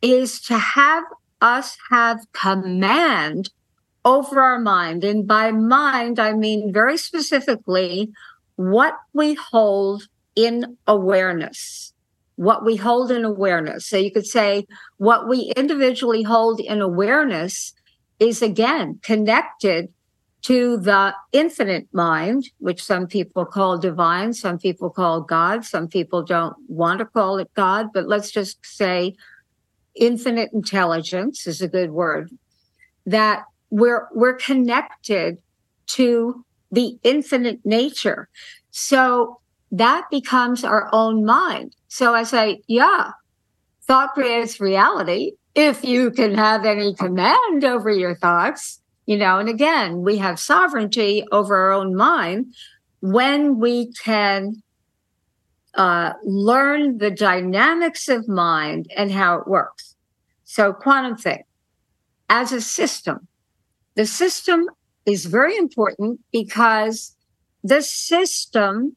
is 0.02 0.40
to 0.42 0.58
have 0.58 1.04
us 1.40 1.76
have 1.90 2.20
command 2.32 3.50
over 4.04 4.40
our 4.40 4.58
mind. 4.58 5.04
And 5.04 5.26
by 5.26 5.50
mind, 5.50 6.18
I 6.18 6.32
mean 6.32 6.72
very 6.72 6.96
specifically 6.96 8.10
what 8.56 8.96
we 9.12 9.34
hold 9.34 10.08
in 10.34 10.76
awareness. 10.86 11.92
What 12.36 12.64
we 12.64 12.76
hold 12.76 13.10
in 13.10 13.24
awareness. 13.24 13.86
So 13.86 13.96
you 13.96 14.12
could 14.12 14.26
say 14.26 14.66
what 14.98 15.28
we 15.28 15.52
individually 15.56 16.22
hold 16.22 16.60
in 16.60 16.80
awareness 16.80 17.74
is 18.18 18.42
again 18.42 18.98
connected 19.02 19.88
to 20.42 20.76
the 20.76 21.14
infinite 21.32 21.88
mind, 21.92 22.44
which 22.58 22.82
some 22.82 23.06
people 23.06 23.44
call 23.44 23.76
divine, 23.76 24.32
some 24.32 24.58
people 24.58 24.88
call 24.88 25.20
God, 25.20 25.64
some 25.64 25.88
people 25.88 26.22
don't 26.22 26.56
want 26.68 27.00
to 27.00 27.04
call 27.04 27.38
it 27.38 27.52
God, 27.54 27.88
but 27.92 28.06
let's 28.06 28.30
just 28.30 28.64
say 28.64 29.14
infinite 29.96 30.50
intelligence 30.52 31.46
is 31.46 31.60
a 31.60 31.68
good 31.68 31.90
word. 31.90 32.30
That 33.04 33.44
we're 33.70 34.08
we're 34.14 34.34
connected 34.34 35.38
to 35.88 36.44
the 36.70 36.98
infinite 37.02 37.60
nature. 37.64 38.28
So 38.70 39.40
that 39.72 40.04
becomes 40.10 40.64
our 40.64 40.88
own 40.92 41.24
mind. 41.24 41.74
So 41.88 42.14
I 42.14 42.22
say, 42.22 42.62
yeah, 42.66 43.10
thought 43.86 44.14
creates 44.14 44.60
reality 44.60 45.32
if 45.58 45.84
you 45.84 46.12
can 46.12 46.36
have 46.36 46.64
any 46.64 46.94
command 46.94 47.64
over 47.64 47.90
your 47.90 48.14
thoughts, 48.14 48.80
you 49.06 49.16
know, 49.16 49.40
and 49.40 49.48
again, 49.48 50.02
we 50.02 50.16
have 50.18 50.38
sovereignty 50.38 51.24
over 51.32 51.56
our 51.56 51.72
own 51.72 51.96
mind 51.96 52.54
when 53.00 53.58
we 53.58 53.92
can 53.92 54.62
uh, 55.74 56.12
learn 56.24 56.98
the 56.98 57.10
dynamics 57.10 58.08
of 58.08 58.28
mind 58.28 58.86
and 58.96 59.10
how 59.10 59.36
it 59.36 59.48
works. 59.48 59.96
So, 60.44 60.72
quantum 60.72 61.16
think 61.16 61.44
as 62.30 62.52
a 62.52 62.60
system, 62.60 63.26
the 63.96 64.06
system 64.06 64.64
is 65.06 65.26
very 65.26 65.56
important 65.56 66.20
because 66.30 67.16
the 67.64 67.82
system 67.82 68.94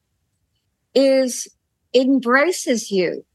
is 0.93 1.47
embraces 1.95 2.91
you 2.91 3.25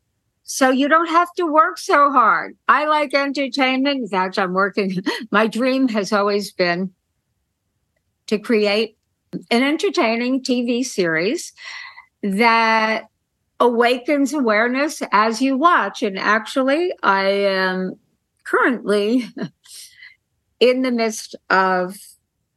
so 0.48 0.70
you 0.70 0.88
don't 0.88 1.08
have 1.08 1.32
to 1.34 1.44
work 1.44 1.76
so 1.76 2.10
hard. 2.12 2.56
I 2.68 2.86
like 2.86 3.12
entertainment. 3.12 4.02
In 4.02 4.08
fact, 4.08 4.38
I'm 4.38 4.52
working. 4.52 5.02
My 5.32 5.48
dream 5.48 5.88
has 5.88 6.12
always 6.12 6.52
been 6.52 6.92
to 8.28 8.38
create 8.38 8.96
an 9.50 9.64
entertaining 9.64 10.44
TV 10.44 10.84
series 10.84 11.52
that 12.22 13.08
awakens 13.58 14.32
awareness 14.32 15.02
as 15.10 15.42
you 15.42 15.56
watch. 15.56 16.04
And 16.04 16.16
actually, 16.16 16.92
I 17.02 17.28
am 17.28 17.98
currently 18.44 19.28
in 20.60 20.82
the 20.82 20.92
midst 20.92 21.34
of 21.50 21.96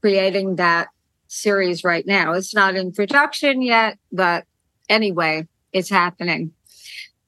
creating 0.01 0.57
that 0.57 0.89
series 1.27 1.83
right 1.83 2.05
now. 2.05 2.33
It's 2.33 2.53
not 2.53 2.75
in 2.75 2.91
production 2.91 3.63
yet, 3.63 3.97
but 4.11 4.45
anyway, 4.89 5.47
it's 5.73 5.89
happening. 5.89 6.53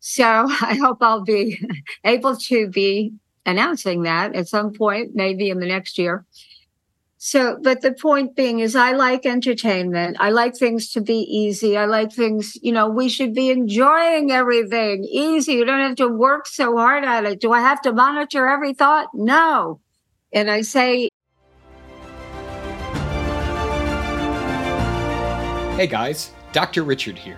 So 0.01 0.23
I 0.61 0.77
hope 0.81 0.97
I'll 1.01 1.23
be 1.23 1.59
able 2.03 2.35
to 2.35 2.67
be 2.67 3.13
announcing 3.45 4.03
that 4.03 4.35
at 4.35 4.49
some 4.49 4.73
point, 4.73 5.11
maybe 5.15 5.49
in 5.49 5.59
the 5.59 5.65
next 5.65 5.97
year. 5.97 6.25
So, 7.23 7.59
but 7.61 7.81
the 7.81 7.93
point 7.93 8.35
being 8.35 8.61
is, 8.61 8.75
I 8.75 8.93
like 8.93 9.27
entertainment. 9.27 10.17
I 10.19 10.31
like 10.31 10.57
things 10.57 10.91
to 10.93 11.01
be 11.01 11.19
easy. 11.19 11.77
I 11.77 11.85
like 11.85 12.11
things, 12.11 12.57
you 12.63 12.71
know, 12.71 12.89
we 12.89 13.09
should 13.09 13.35
be 13.35 13.51
enjoying 13.51 14.31
everything 14.31 15.03
easy. 15.03 15.53
You 15.53 15.65
don't 15.65 15.81
have 15.81 15.97
to 15.97 16.07
work 16.07 16.47
so 16.47 16.75
hard 16.77 17.03
at 17.03 17.25
it. 17.25 17.39
Do 17.39 17.51
I 17.51 17.61
have 17.61 17.79
to 17.83 17.93
monitor 17.93 18.47
every 18.47 18.73
thought? 18.73 19.09
No. 19.13 19.79
And 20.33 20.49
I 20.49 20.61
say, 20.61 21.09
Hey 25.75 25.87
guys, 25.87 26.31
Dr. 26.53 26.83
Richard 26.83 27.19
here. 27.19 27.37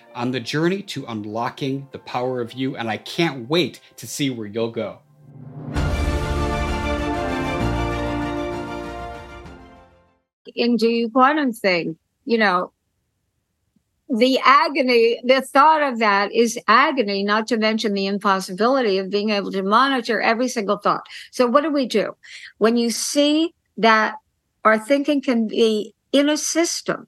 on 0.15 0.31
the 0.31 0.39
journey 0.39 0.81
to 0.83 1.05
unlocking 1.07 1.87
the 1.91 1.99
power 1.99 2.41
of 2.41 2.53
you, 2.53 2.75
and 2.75 2.89
I 2.89 2.97
can't 2.97 3.49
wait 3.49 3.79
to 3.97 4.07
see 4.07 4.29
where 4.29 4.47
you'll 4.47 4.71
go. 4.71 4.99
You 10.53 11.09
Quantum 11.09 11.53
think, 11.53 11.97
you 12.25 12.37
know, 12.37 12.71
the 14.09 14.39
agony, 14.43 15.21
the 15.23 15.41
thought 15.41 15.81
of 15.81 15.99
that 15.99 16.33
is 16.33 16.59
agony, 16.67 17.23
not 17.23 17.47
to 17.47 17.57
mention 17.57 17.93
the 17.93 18.07
impossibility 18.07 18.97
of 18.97 19.09
being 19.09 19.29
able 19.29 19.51
to 19.53 19.63
monitor 19.63 20.19
every 20.19 20.49
single 20.49 20.77
thought. 20.77 21.05
So, 21.31 21.47
what 21.47 21.61
do 21.61 21.71
we 21.71 21.85
do? 21.85 22.15
When 22.57 22.75
you 22.75 22.89
see 22.91 23.53
that 23.77 24.15
our 24.65 24.77
thinking 24.77 25.21
can 25.21 25.47
be 25.47 25.93
in 26.11 26.27
a 26.27 26.35
system, 26.35 27.07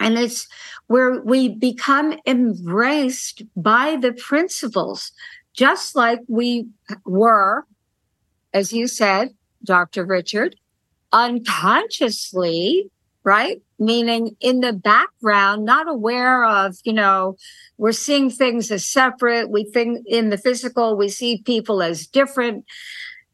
and 0.00 0.18
it's 0.18 0.48
where 0.86 1.20
we 1.22 1.48
become 1.48 2.18
embraced 2.26 3.42
by 3.56 3.96
the 3.96 4.12
principles, 4.12 5.12
just 5.54 5.96
like 5.96 6.20
we 6.28 6.68
were, 7.04 7.66
as 8.52 8.72
you 8.72 8.86
said, 8.86 9.34
Dr. 9.64 10.04
Richard, 10.04 10.56
unconsciously, 11.12 12.90
right? 13.24 13.60
Meaning 13.78 14.36
in 14.40 14.60
the 14.60 14.72
background, 14.72 15.64
not 15.64 15.88
aware 15.88 16.44
of, 16.44 16.76
you 16.84 16.92
know, 16.92 17.36
we're 17.78 17.92
seeing 17.92 18.30
things 18.30 18.70
as 18.70 18.86
separate. 18.86 19.50
We 19.50 19.64
think 19.64 20.06
in 20.06 20.30
the 20.30 20.38
physical, 20.38 20.96
we 20.96 21.08
see 21.08 21.42
people 21.42 21.82
as 21.82 22.06
different. 22.06 22.64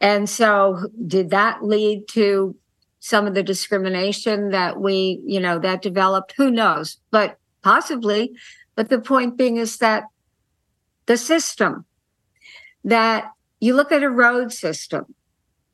And 0.01 0.29
so 0.29 0.89
did 1.07 1.31
that 1.31 1.63
lead 1.63 2.09
to 2.09 2.57
some 3.03 3.27
of 3.27 3.35
the 3.35 3.43
discrimination 3.43 4.51
that 4.51 4.81
we, 4.81 5.21
you 5.27 5.41
know, 5.41 5.59
that 5.59 5.83
developed? 5.83 6.35
Who 6.37 6.53
knows? 6.53 6.99
But 7.11 7.37
possibly. 7.61 8.33
But 8.77 8.91
the 8.91 9.01
point 9.01 9.37
being 9.37 9.57
is 9.57 9.79
that 9.79 10.05
the 11.07 11.17
system 11.17 11.85
that 12.85 13.33
you 13.59 13.75
look 13.75 13.91
at 13.91 14.05
a 14.05 14.09
road 14.09 14.53
system, 14.53 15.17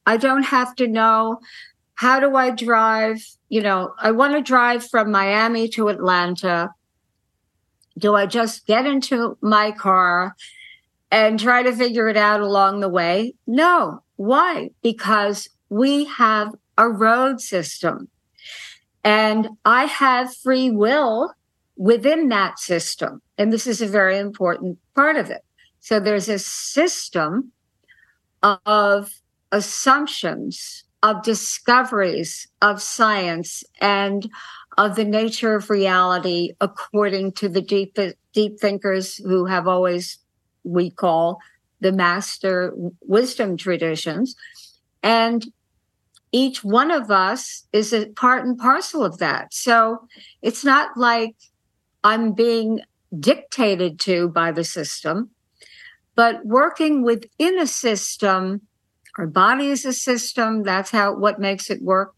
I 0.06 0.16
don't 0.16 0.44
have 0.44 0.74
to 0.76 0.88
know 0.88 1.40
how 1.96 2.18
do 2.18 2.34
I 2.34 2.48
drive? 2.50 3.22
You 3.50 3.60
know, 3.60 3.92
I 3.98 4.10
want 4.12 4.32
to 4.32 4.40
drive 4.40 4.88
from 4.88 5.10
Miami 5.10 5.68
to 5.70 5.88
Atlanta. 5.88 6.70
Do 7.98 8.14
I 8.14 8.24
just 8.24 8.66
get 8.66 8.86
into 8.86 9.36
my 9.42 9.70
car 9.72 10.34
and 11.10 11.38
try 11.38 11.62
to 11.62 11.76
figure 11.76 12.08
it 12.08 12.16
out 12.16 12.40
along 12.40 12.80
the 12.80 12.88
way? 12.88 13.34
No. 13.46 14.02
Why? 14.16 14.70
Because 14.82 15.50
we 15.68 16.06
have 16.06 16.54
a 16.78 16.88
road 16.88 17.40
system 17.40 18.08
and 19.04 19.48
I 19.64 19.84
have 19.84 20.36
free 20.36 20.70
will 20.70 21.32
within 21.76 22.28
that 22.28 22.58
system. 22.58 23.22
And 23.38 23.52
this 23.52 23.66
is 23.66 23.80
a 23.80 23.86
very 23.86 24.18
important 24.18 24.78
part 24.94 25.16
of 25.16 25.30
it. 25.30 25.42
So 25.80 26.00
there's 26.00 26.28
a 26.28 26.38
system 26.38 27.52
of 28.42 29.10
assumptions 29.52 30.84
of 31.02 31.22
discoveries 31.22 32.48
of 32.60 32.82
science 32.82 33.64
and 33.80 34.28
of 34.76 34.96
the 34.96 35.04
nature 35.04 35.54
of 35.54 35.70
reality 35.70 36.52
according 36.60 37.32
to 37.32 37.48
the 37.48 37.62
deep 37.62 37.96
deep 38.32 38.60
thinkers 38.60 39.16
who 39.16 39.46
have 39.46 39.66
always 39.66 40.18
we 40.64 40.90
call 40.90 41.38
the 41.80 41.92
master 41.92 42.74
wisdom 43.00 43.56
traditions 43.56 44.36
and 45.02 45.50
each 46.32 46.62
one 46.62 46.90
of 46.90 47.10
us 47.10 47.66
is 47.72 47.92
a 47.92 48.06
part 48.10 48.44
and 48.44 48.58
parcel 48.58 49.04
of 49.04 49.18
that 49.18 49.52
so 49.52 50.06
it's 50.42 50.64
not 50.64 50.96
like 50.96 51.34
i'm 52.04 52.32
being 52.32 52.80
dictated 53.18 53.98
to 53.98 54.28
by 54.28 54.52
the 54.52 54.64
system 54.64 55.30
but 56.14 56.44
working 56.44 57.02
within 57.02 57.58
a 57.58 57.66
system 57.66 58.60
our 59.18 59.26
body 59.26 59.66
is 59.68 59.84
a 59.84 59.92
system. 59.92 60.62
That's 60.62 60.92
how 60.92 61.14
what 61.14 61.40
makes 61.40 61.70
it 61.70 61.82
work. 61.82 62.14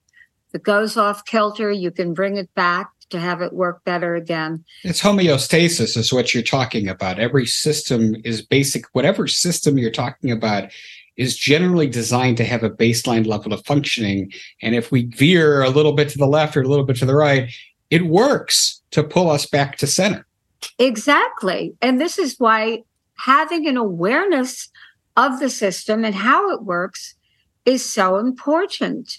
If 0.51 0.57
it 0.57 0.63
goes 0.63 0.97
off 0.97 1.25
kilter, 1.25 1.73
you 1.73 1.91
can 1.91 2.13
bring 2.13 2.37
it 2.37 2.55
back 2.55 2.91
to 3.09 3.19
have 3.19 3.41
it 3.41 3.53
work 3.53 3.83
better 3.85 4.15
again. 4.15 4.65
It's 4.85 5.01
homeostasis, 5.01 5.97
is 5.97 6.13
what 6.13 6.33
you're 6.33 6.43
talking 6.43 6.89
about. 6.89 7.19
Every 7.19 7.47
system 7.47 8.15
is 8.23 8.43
basic. 8.43 8.85
Whatever 8.93 9.27
system 9.27 9.79
you're 9.79 9.91
talking 9.91 10.31
about 10.31 10.71
is 11.21 11.37
generally 11.37 11.87
designed 11.87 12.39
to 12.39 12.45
have 12.45 12.63
a 12.63 12.71
baseline 12.71 13.27
level 13.27 13.53
of 13.53 13.63
functioning. 13.67 14.33
And 14.63 14.75
if 14.75 14.91
we 14.91 15.05
veer 15.05 15.63
a 15.63 15.69
little 15.69 15.93
bit 15.93 16.09
to 16.09 16.19
the 16.19 16.27
left 16.27 16.57
or 16.57 16.63
a 16.63 16.67
little 16.67 16.87
bit 16.87 16.97
to 16.97 17.05
the 17.05 17.15
right, 17.15 17.53
it 17.91 18.07
works 18.07 18.81
to 18.93 19.05
pull 19.05 19.29
us 19.29 19.45
back 19.45 19.77
to 19.77 19.87
center. 19.87 20.27
Exactly. 20.79 21.75
And 21.83 22.01
this 22.01 22.19
is 22.19 22.37
why 22.39 22.85
having 23.17 23.69
an 23.69 23.77
awareness 23.77 24.71
of 25.15 25.41
the 25.41 25.51
system 25.51 26.07
and 26.07 26.15
how 26.15 26.51
it 26.53 26.63
works 26.63 27.15
is 27.67 27.85
so 27.85 28.17
important. 28.17 29.19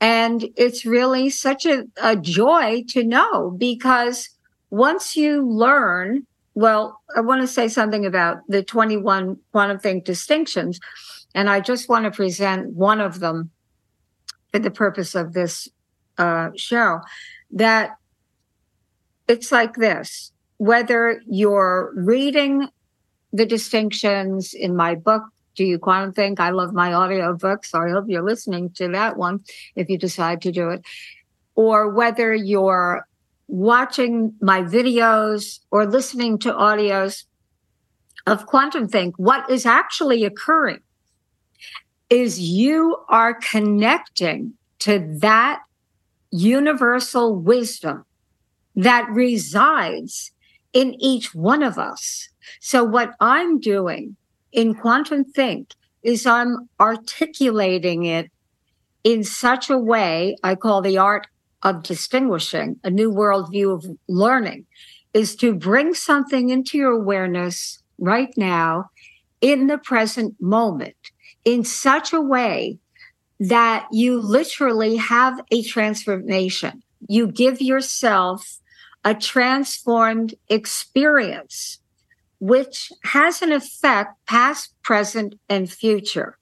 And 0.00 0.46
it's 0.56 0.86
really 0.86 1.28
such 1.28 1.66
a, 1.66 1.84
a 2.02 2.16
joy 2.16 2.84
to 2.88 3.04
know 3.04 3.50
because 3.50 4.30
once 4.70 5.14
you 5.14 5.46
learn, 5.46 6.26
well, 6.54 7.02
I 7.14 7.20
want 7.20 7.42
to 7.42 7.46
say 7.46 7.68
something 7.68 8.06
about 8.06 8.38
the 8.48 8.62
21 8.62 9.36
quantum 9.52 9.78
think 9.78 10.06
distinctions. 10.06 10.80
And 11.34 11.50
I 11.50 11.60
just 11.60 11.88
want 11.88 12.04
to 12.04 12.10
present 12.10 12.72
one 12.72 13.00
of 13.00 13.20
them 13.20 13.50
for 14.52 14.60
the 14.60 14.70
purpose 14.70 15.14
of 15.14 15.32
this 15.32 15.68
uh, 16.16 16.50
show 16.56 17.00
that 17.50 17.96
it's 19.26 19.50
like 19.50 19.74
this 19.74 20.32
whether 20.58 21.20
you're 21.26 21.92
reading 21.96 22.68
the 23.32 23.44
distinctions 23.44 24.54
in 24.54 24.76
my 24.76 24.94
book, 24.94 25.24
Do 25.56 25.64
You 25.64 25.78
Quantum 25.78 26.12
Think? 26.12 26.38
I 26.38 26.50
love 26.50 26.72
my 26.72 26.92
audio 26.92 27.36
book, 27.36 27.64
so 27.64 27.80
I 27.80 27.90
hope 27.90 28.04
you're 28.06 28.22
listening 28.22 28.70
to 28.74 28.88
that 28.90 29.16
one 29.16 29.40
if 29.74 29.90
you 29.90 29.98
decide 29.98 30.40
to 30.42 30.52
do 30.52 30.70
it. 30.70 30.82
Or 31.56 31.90
whether 31.90 32.32
you're 32.32 33.06
watching 33.48 34.34
my 34.40 34.62
videos 34.62 35.58
or 35.72 35.86
listening 35.86 36.38
to 36.38 36.52
audios 36.52 37.24
of 38.26 38.46
Quantum 38.46 38.86
Think, 38.86 39.16
what 39.18 39.50
is 39.50 39.66
actually 39.66 40.24
occurring 40.24 40.80
is 42.14 42.38
you 42.38 42.96
are 43.08 43.34
connecting 43.34 44.54
to 44.78 45.00
that 45.18 45.60
universal 46.30 47.34
wisdom 47.34 48.04
that 48.76 49.10
resides 49.10 50.30
in 50.72 50.94
each 51.00 51.34
one 51.34 51.60
of 51.60 51.76
us. 51.76 52.28
So, 52.60 52.84
what 52.84 53.14
I'm 53.18 53.58
doing 53.58 54.14
in 54.52 54.76
Quantum 54.76 55.24
Think 55.24 55.72
is 56.04 56.24
I'm 56.24 56.68
articulating 56.78 58.04
it 58.04 58.30
in 59.02 59.24
such 59.24 59.68
a 59.68 59.76
way 59.76 60.36
I 60.44 60.54
call 60.54 60.82
the 60.82 60.98
art 60.98 61.26
of 61.64 61.82
distinguishing 61.82 62.78
a 62.84 62.90
new 62.90 63.10
worldview 63.10 63.74
of 63.74 63.86
learning 64.06 64.66
is 65.14 65.34
to 65.36 65.52
bring 65.52 65.94
something 65.94 66.50
into 66.50 66.78
your 66.78 66.92
awareness 66.92 67.82
right 67.98 68.32
now 68.36 68.90
in 69.40 69.66
the 69.66 69.78
present 69.78 70.36
moment 70.40 70.94
in 71.44 71.64
such 71.64 72.12
a 72.12 72.20
way 72.20 72.78
that 73.40 73.86
you 73.90 74.20
literally 74.20 74.96
have 74.96 75.40
a 75.50 75.62
transformation. 75.62 76.82
You 77.08 77.26
give 77.26 77.60
yourself 77.60 78.58
a 79.04 79.14
transformed 79.14 80.34
experience, 80.48 81.78
which 82.40 82.90
has 83.04 83.42
an 83.42 83.52
effect 83.52 84.14
past, 84.26 84.72
present, 84.82 85.34
and 85.48 85.70
future. 85.70 86.38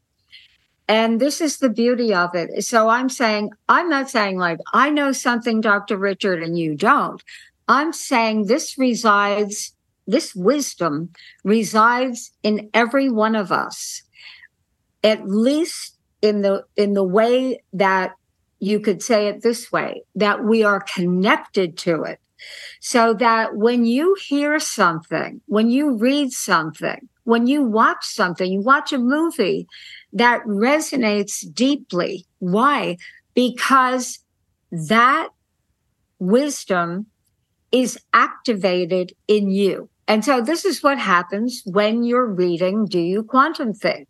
And 0.88 1.20
this 1.20 1.40
is 1.40 1.58
the 1.58 1.70
beauty 1.70 2.12
of 2.12 2.34
it. 2.34 2.64
So 2.64 2.88
I'm 2.88 3.08
saying, 3.08 3.50
I'm 3.68 3.88
not 3.88 4.10
saying 4.10 4.38
like, 4.38 4.58
I 4.72 4.90
know 4.90 5.12
something, 5.12 5.60
Dr. 5.60 5.96
Richard, 5.96 6.42
and 6.42 6.58
you 6.58 6.74
don't. 6.74 7.22
I'm 7.68 7.92
saying 7.92 8.46
this 8.46 8.76
resides, 8.76 9.74
this 10.06 10.34
wisdom 10.34 11.10
resides 11.44 12.32
in 12.42 12.68
every 12.74 13.08
one 13.10 13.34
of 13.34 13.50
us, 13.50 14.02
at 15.02 15.28
least 15.28 15.96
in 16.20 16.42
the 16.42 16.64
in 16.76 16.94
the 16.94 17.04
way 17.04 17.62
that 17.72 18.12
you 18.58 18.78
could 18.78 19.02
say 19.02 19.26
it 19.26 19.42
this 19.42 19.72
way, 19.72 20.04
that 20.14 20.44
we 20.44 20.62
are 20.62 20.80
connected 20.80 21.76
to 21.78 22.02
it. 22.04 22.20
So 22.80 23.14
that 23.14 23.56
when 23.56 23.84
you 23.84 24.16
hear 24.28 24.58
something, 24.58 25.40
when 25.46 25.70
you 25.70 25.96
read 25.96 26.32
something, 26.32 27.08
when 27.24 27.46
you 27.46 27.62
watch 27.62 28.04
something, 28.04 28.50
you 28.50 28.60
watch 28.60 28.92
a 28.92 28.98
movie 28.98 29.66
that 30.12 30.42
resonates 30.44 31.44
deeply. 31.52 32.24
Why? 32.38 32.98
Because 33.34 34.20
that 34.70 35.28
wisdom 36.18 37.06
is 37.72 37.98
activated 38.12 39.12
in 39.26 39.50
you. 39.50 39.88
And 40.06 40.24
so 40.24 40.40
this 40.40 40.64
is 40.64 40.82
what 40.82 40.98
happens 40.98 41.62
when 41.66 42.04
you're 42.04 42.26
reading 42.26 42.86
Do 42.86 43.00
You 43.00 43.22
Quantum 43.22 43.72
Think? 43.72 44.08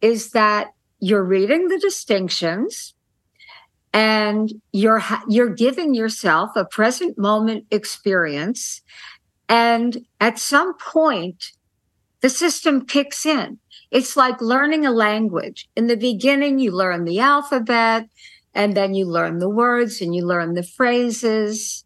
Is 0.00 0.30
that 0.30 0.68
you're 1.00 1.24
reading 1.24 1.68
the 1.68 1.78
distinctions 1.78 2.94
and 3.92 4.52
you're 4.72 5.02
you're 5.28 5.54
giving 5.54 5.94
yourself 5.94 6.50
a 6.56 6.64
present 6.64 7.18
moment 7.18 7.66
experience. 7.70 8.82
And 9.48 10.06
at 10.20 10.38
some 10.38 10.74
point 10.76 11.52
the 12.20 12.28
system 12.28 12.84
kicks 12.84 13.24
in. 13.24 13.58
It's 13.90 14.16
like 14.16 14.40
learning 14.42 14.84
a 14.84 14.90
language. 14.90 15.68
In 15.76 15.86
the 15.86 15.96
beginning 15.96 16.58
you 16.58 16.72
learn 16.72 17.04
the 17.04 17.20
alphabet 17.20 18.08
and 18.54 18.76
then 18.76 18.94
you 18.94 19.06
learn 19.06 19.38
the 19.38 19.48
words 19.48 20.00
and 20.00 20.14
you 20.14 20.26
learn 20.26 20.54
the 20.54 20.62
phrases. 20.62 21.84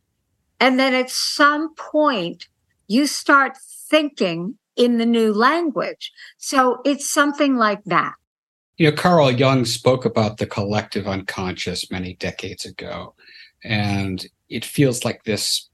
And 0.59 0.79
then 0.79 0.94
at 0.94 1.11
some 1.11 1.75
point 1.75 2.48
you 2.88 3.07
start 3.07 3.57
thinking 3.90 4.59
in 4.76 4.98
the 4.98 5.06
new 5.06 5.32
language 5.32 6.12
so 6.38 6.80
it's 6.85 7.08
something 7.08 7.56
like 7.56 7.82
that 7.85 8.14
you 8.82 8.90
know, 8.90 8.96
Carl 8.96 9.30
Jung 9.30 9.64
spoke 9.64 10.04
about 10.04 10.38
the 10.38 10.46
collective 10.46 11.06
unconscious 11.06 11.90
many 11.90 12.14
decades 12.14 12.64
ago, 12.64 13.14
and 13.62 14.26
it 14.48 14.64
feels 14.64 15.04
like 15.04 15.22
this 15.24 15.68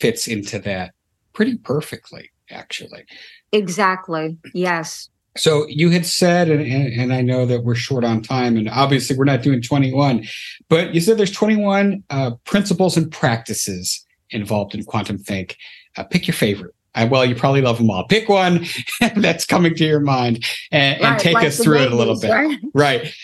fits 0.00 0.26
into 0.26 0.58
that 0.60 0.94
pretty 1.32 1.56
perfectly, 1.58 2.30
actually. 2.50 3.04
Exactly. 3.52 4.38
Yes. 4.54 5.10
So 5.36 5.66
you 5.68 5.90
had 5.90 6.06
said, 6.06 6.48
and, 6.48 6.62
and, 6.62 7.12
I 7.12 7.20
know 7.20 7.44
that 7.44 7.64
we're 7.64 7.74
short 7.74 8.04
on 8.04 8.22
time, 8.22 8.56
and 8.56 8.68
obviously 8.70 9.16
we're 9.16 9.24
not 9.24 9.42
doing 9.42 9.60
21, 9.60 10.24
but 10.68 10.94
you 10.94 11.00
said 11.00 11.18
there's 11.18 11.32
21 11.32 12.04
uh, 12.08 12.30
principles 12.44 12.96
and 12.96 13.10
practices 13.10 14.06
involved 14.30 14.74
in 14.74 14.84
quantum 14.84 15.18
think. 15.18 15.56
Uh, 15.96 16.04
pick 16.04 16.28
your 16.28 16.34
favorite. 16.34 16.74
I, 16.94 17.04
well, 17.04 17.24
you 17.24 17.34
probably 17.34 17.60
love 17.62 17.78
them 17.78 17.90
all. 17.90 18.06
Pick 18.06 18.28
one 18.28 18.66
that's 19.16 19.44
coming 19.44 19.74
to 19.74 19.84
your 19.84 20.00
mind 20.00 20.44
and, 20.70 21.00
right, 21.00 21.12
and 21.12 21.20
take 21.20 21.34
like 21.34 21.48
us 21.48 21.62
through 21.62 21.78
babies, 21.78 21.86
it 21.86 21.92
a 21.92 21.96
little 21.96 22.20
bit. 22.20 22.30
Right? 22.30 22.58
right. 22.72 23.14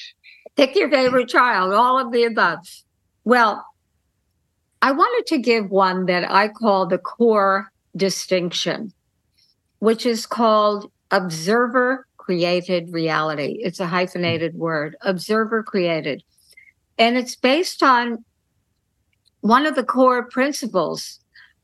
Pick 0.56 0.74
your 0.74 0.90
favorite 0.90 1.28
child, 1.28 1.72
all 1.72 1.98
of 1.98 2.12
the 2.12 2.24
above. 2.24 2.58
Well, 3.24 3.64
I 4.82 4.92
wanted 4.92 5.26
to 5.28 5.38
give 5.38 5.70
one 5.70 6.06
that 6.06 6.30
I 6.30 6.48
call 6.48 6.86
the 6.86 6.98
core 6.98 7.70
distinction, 7.96 8.92
which 9.78 10.06
is 10.06 10.26
called 10.26 10.90
observer 11.10 12.06
created 12.16 12.92
reality. 12.92 13.58
It's 13.60 13.80
a 13.80 13.86
hyphenated 13.86 14.54
word, 14.54 14.96
observer 15.02 15.62
created. 15.62 16.22
And 16.98 17.16
it's 17.16 17.36
based 17.36 17.82
on 17.82 18.24
one 19.40 19.66
of 19.66 19.74
the 19.74 19.84
core 19.84 20.24
principles 20.24 21.19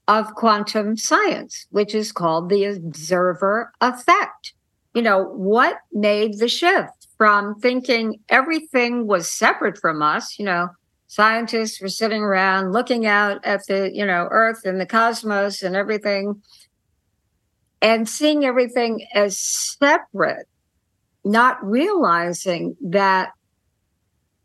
of 0.08 0.34
quantum 0.34 0.96
science, 0.96 1.66
which 1.70 1.94
is 1.94 2.12
called 2.12 2.48
the 2.48 2.64
observer 2.64 3.72
effect. 3.80 4.54
You 4.94 5.02
know, 5.02 5.24
what 5.24 5.78
made 5.92 6.38
the 6.38 6.48
shift 6.48 7.08
from 7.18 7.56
thinking 7.60 8.20
everything 8.28 9.06
was 9.06 9.30
separate 9.30 9.78
from 9.78 10.02
us? 10.02 10.38
You 10.38 10.46
know, 10.46 10.68
scientists 11.08 11.80
were 11.80 11.88
sitting 11.88 12.22
around 12.22 12.72
looking 12.72 13.06
out 13.06 13.44
at 13.44 13.66
the, 13.66 13.90
you 13.92 14.06
know, 14.06 14.28
Earth 14.30 14.64
and 14.64 14.80
the 14.80 14.86
cosmos 14.86 15.62
and 15.62 15.76
everything 15.76 16.42
and 17.82 18.08
seeing 18.08 18.44
everything 18.44 19.06
as 19.14 19.38
separate, 19.38 20.48
not 21.24 21.62
realizing 21.64 22.76
that 22.80 23.30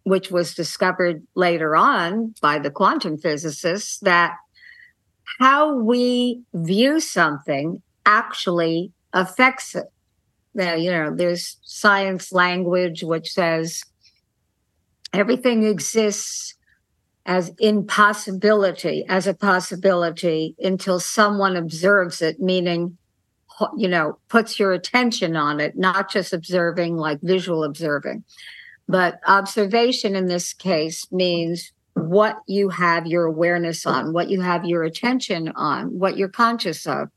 which 0.04 0.32
was 0.32 0.56
discovered 0.56 1.26
later 1.36 1.76
on 1.76 2.34
by 2.42 2.60
the 2.60 2.72
quantum 2.72 3.18
physicists 3.18 4.00
that 4.00 4.36
how 5.40 5.76
we 5.76 6.42
view 6.54 7.00
something 7.00 7.82
actually 8.06 8.92
affects 9.14 9.76
it. 9.76 9.92
Now, 10.54 10.74
you 10.76 10.92
know, 10.92 11.16
there's 11.16 11.58
science 11.64 12.32
language 12.32 13.04
which 13.04 13.32
says 13.32 13.84
everything 15.14 15.64
exists 15.64 16.56
as 17.26 17.52
impossibility, 17.60 19.06
as 19.08 19.28
a 19.28 19.34
possibility 19.34 20.56
until 20.60 21.00
someone 21.00 21.56
observes 21.56 22.22
it, 22.22 22.40
meaning, 22.40 22.98
you 23.78 23.88
know, 23.88 24.18
puts 24.28 24.60
your 24.60 24.74
attention 24.74 25.36
on 25.36 25.60
it, 25.60 25.78
not 25.78 26.12
just 26.12 26.34
observing 26.34 26.98
like 26.98 27.22
visual 27.22 27.64
observing. 27.64 28.24
But 28.88 29.20
observation 29.28 30.16
in 30.16 30.26
this 30.26 30.52
case 30.52 31.10
means 31.12 31.72
what 31.94 32.38
you 32.48 32.70
have 32.70 33.08
your 33.08 33.26
awareness 33.26 33.86
oh. 33.86 33.92
on, 33.92 34.14
what 34.14 34.30
you 34.30 34.42
have 34.42 34.66
your 34.66 34.84
attention 34.84 35.50
on, 35.56 36.00
what 36.00 36.18
you're 36.18 36.30
conscious 36.30 36.86
of. 36.88 37.10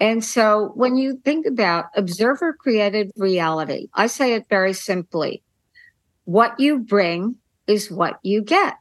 And 0.00 0.24
so 0.24 0.72
when 0.74 0.96
you 0.96 1.20
think 1.24 1.46
about 1.46 1.86
observer 1.96 2.52
created 2.52 3.10
reality, 3.16 3.88
I 3.94 4.06
say 4.06 4.34
it 4.34 4.46
very 4.48 4.72
simply 4.72 5.42
what 6.24 6.60
you 6.60 6.78
bring 6.78 7.36
is 7.66 7.90
what 7.90 8.18
you 8.22 8.42
get. 8.42 8.74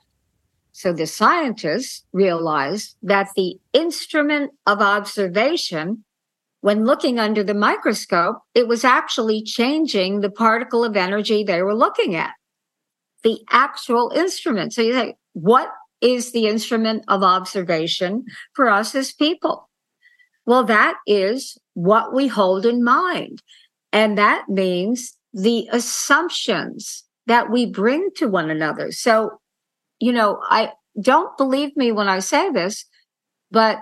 So 0.74 0.94
the 0.94 1.08
scientists 1.08 2.04
realized 2.12 2.98
that 3.02 3.30
the 3.36 3.58
instrument 3.74 4.52
of 4.68 4.80
observation, 4.80 6.04
when 6.62 6.86
looking 6.86 7.18
under 7.18 7.44
the 7.44 7.56
microscope, 7.56 8.42
it 8.54 8.68
was 8.68 8.84
actually 8.84 9.42
changing 9.42 10.20
the 10.20 10.30
particle 10.30 10.84
of 10.84 10.96
energy 10.96 11.44
they 11.44 11.64
were 11.64 11.74
looking 11.74 12.16
at 12.16 12.34
the 13.24 13.40
actual 13.50 14.12
instrument. 14.16 14.74
So 14.74 14.82
you 14.82 14.94
say, 14.94 15.16
what 15.34 15.70
is 16.02 16.32
the 16.32 16.48
instrument 16.48 17.04
of 17.08 17.24
observation 17.24 18.26
for 18.54 18.70
us 18.70 18.96
as 18.96 19.14
people? 19.14 19.70
Well, 20.46 20.64
that 20.66 20.96
is 21.06 21.58
what 21.74 22.14
we 22.14 22.28
hold 22.28 22.66
in 22.66 22.84
mind. 22.84 23.42
And 23.92 24.18
that 24.18 24.48
means 24.48 25.18
the 25.34 25.68
assumptions 25.72 27.04
that 27.26 27.52
we 27.52 27.66
bring 27.66 28.10
to 28.16 28.28
one 28.28 28.50
another. 28.50 28.92
So, 28.92 29.40
you 30.00 30.14
know, 30.14 30.40
I 30.50 30.72
don't 31.00 31.36
believe 31.38 31.76
me 31.76 31.92
when 31.92 32.08
I 32.08 32.20
say 32.20 32.52
this, 32.52 32.86
but 33.52 33.80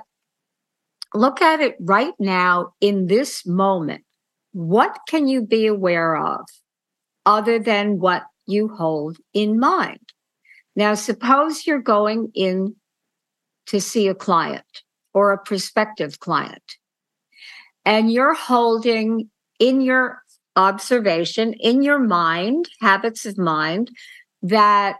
look 1.13 1.41
at 1.41 1.61
it 1.61 1.75
right 1.79 2.13
now 2.19 2.73
in 2.81 3.07
this 3.07 3.45
moment. 3.45 4.03
What 4.53 4.97
can 5.07 5.27
you 5.27 5.45
be 5.45 5.67
aware 5.67 6.15
of 6.15 6.41
other 7.25 7.59
than 7.59 7.99
what 7.99 8.23
you 8.45 8.67
hold 8.67 9.17
in 9.33 9.59
mind. 9.59 9.99
Now, 10.75 10.93
suppose 10.93 11.65
you're 11.65 11.79
going 11.79 12.31
in 12.33 12.75
to 13.67 13.79
see 13.79 14.07
a 14.07 14.15
client 14.15 14.83
or 15.13 15.31
a 15.31 15.37
prospective 15.37 16.19
client, 16.19 16.75
and 17.85 18.11
you're 18.11 18.33
holding 18.33 19.29
in 19.59 19.81
your 19.81 20.21
observation, 20.55 21.53
in 21.53 21.81
your 21.81 21.99
mind, 21.99 22.69
habits 22.81 23.25
of 23.25 23.37
mind, 23.37 23.89
that 24.41 24.97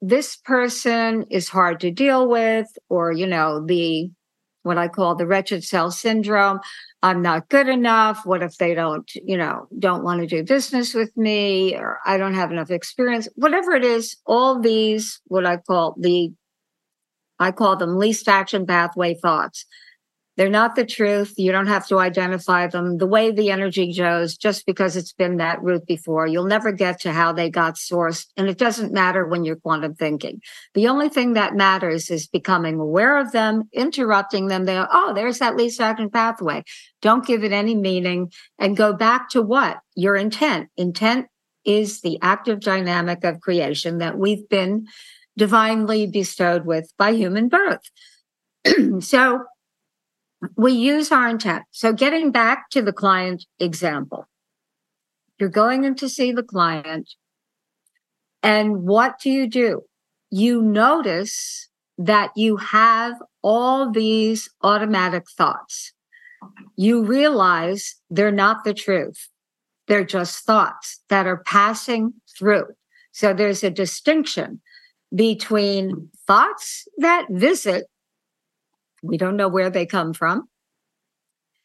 this 0.00 0.36
person 0.36 1.24
is 1.30 1.48
hard 1.48 1.80
to 1.80 1.90
deal 1.90 2.26
with, 2.28 2.66
or, 2.88 3.12
you 3.12 3.26
know, 3.26 3.64
the 3.64 4.10
what 4.62 4.78
I 4.78 4.88
call 4.88 5.14
the 5.14 5.26
wretched 5.26 5.64
self 5.64 5.94
syndrome. 5.94 6.60
I'm 7.02 7.22
not 7.22 7.48
good 7.48 7.68
enough. 7.68 8.26
What 8.26 8.42
if 8.42 8.58
they 8.58 8.74
don't, 8.74 9.10
you 9.14 9.36
know, 9.36 9.68
don't 9.78 10.04
want 10.04 10.20
to 10.20 10.26
do 10.26 10.44
business 10.44 10.92
with 10.92 11.16
me 11.16 11.74
or 11.74 11.98
I 12.04 12.18
don't 12.18 12.34
have 12.34 12.50
enough 12.50 12.70
experience? 12.70 13.28
Whatever 13.36 13.72
it 13.72 13.84
is, 13.84 14.16
all 14.26 14.60
these, 14.60 15.20
what 15.26 15.46
I 15.46 15.56
call 15.56 15.96
the, 15.98 16.32
I 17.38 17.52
call 17.52 17.76
them 17.76 17.98
least 17.98 18.28
action 18.28 18.66
pathway 18.66 19.14
thoughts 19.14 19.64
They're 20.40 20.48
not 20.48 20.74
the 20.74 20.86
truth. 20.86 21.34
You 21.36 21.52
don't 21.52 21.66
have 21.66 21.86
to 21.88 21.98
identify 21.98 22.66
them. 22.66 22.96
The 22.96 23.06
way 23.06 23.30
the 23.30 23.50
energy 23.50 23.94
goes, 23.94 24.38
just 24.38 24.64
because 24.64 24.96
it's 24.96 25.12
been 25.12 25.36
that 25.36 25.62
route 25.62 25.84
before, 25.84 26.26
you'll 26.26 26.46
never 26.46 26.72
get 26.72 26.98
to 27.02 27.12
how 27.12 27.30
they 27.30 27.50
got 27.50 27.74
sourced. 27.74 28.24
And 28.38 28.48
it 28.48 28.56
doesn't 28.56 28.90
matter 28.90 29.26
when 29.26 29.44
you're 29.44 29.56
quantum 29.56 29.96
thinking. 29.96 30.40
The 30.72 30.88
only 30.88 31.10
thing 31.10 31.34
that 31.34 31.56
matters 31.56 32.10
is 32.10 32.26
becoming 32.26 32.80
aware 32.80 33.18
of 33.18 33.32
them, 33.32 33.64
interrupting 33.74 34.46
them. 34.46 34.64
They 34.64 34.76
go, 34.76 34.86
oh, 34.90 35.12
there's 35.12 35.40
that 35.40 35.56
least 35.56 35.78
action 35.78 36.08
pathway. 36.08 36.64
Don't 37.02 37.26
give 37.26 37.44
it 37.44 37.52
any 37.52 37.74
meaning 37.74 38.32
and 38.58 38.78
go 38.78 38.94
back 38.94 39.28
to 39.32 39.42
what? 39.42 39.80
Your 39.94 40.16
intent. 40.16 40.70
Intent 40.78 41.26
is 41.66 42.00
the 42.00 42.18
active 42.22 42.60
dynamic 42.60 43.24
of 43.24 43.42
creation 43.42 43.98
that 43.98 44.16
we've 44.16 44.48
been 44.48 44.86
divinely 45.36 46.06
bestowed 46.06 46.64
with 46.64 46.90
by 46.96 47.12
human 47.12 47.50
birth. 47.50 47.82
so 49.00 49.44
we 50.56 50.72
use 50.72 51.12
our 51.12 51.28
intent. 51.28 51.64
So 51.70 51.92
getting 51.92 52.30
back 52.30 52.70
to 52.70 52.82
the 52.82 52.92
client 52.92 53.44
example, 53.58 54.28
you're 55.38 55.48
going 55.48 55.84
in 55.84 55.94
to 55.96 56.08
see 56.08 56.32
the 56.32 56.42
client. 56.42 57.14
And 58.42 58.82
what 58.84 59.18
do 59.20 59.30
you 59.30 59.46
do? 59.46 59.82
You 60.30 60.62
notice 60.62 61.68
that 61.98 62.30
you 62.36 62.56
have 62.56 63.14
all 63.42 63.90
these 63.90 64.48
automatic 64.62 65.24
thoughts. 65.30 65.92
You 66.76 67.04
realize 67.04 67.96
they're 68.08 68.32
not 68.32 68.64
the 68.64 68.74
truth. 68.74 69.28
They're 69.86 70.04
just 70.04 70.44
thoughts 70.44 71.00
that 71.08 71.26
are 71.26 71.42
passing 71.44 72.14
through. 72.38 72.66
So 73.12 73.34
there's 73.34 73.62
a 73.62 73.70
distinction 73.70 74.60
between 75.14 76.08
thoughts 76.26 76.86
that 76.98 77.26
visit 77.30 77.86
we 79.02 79.16
don't 79.16 79.36
know 79.36 79.48
where 79.48 79.70
they 79.70 79.86
come 79.86 80.12
from. 80.12 80.48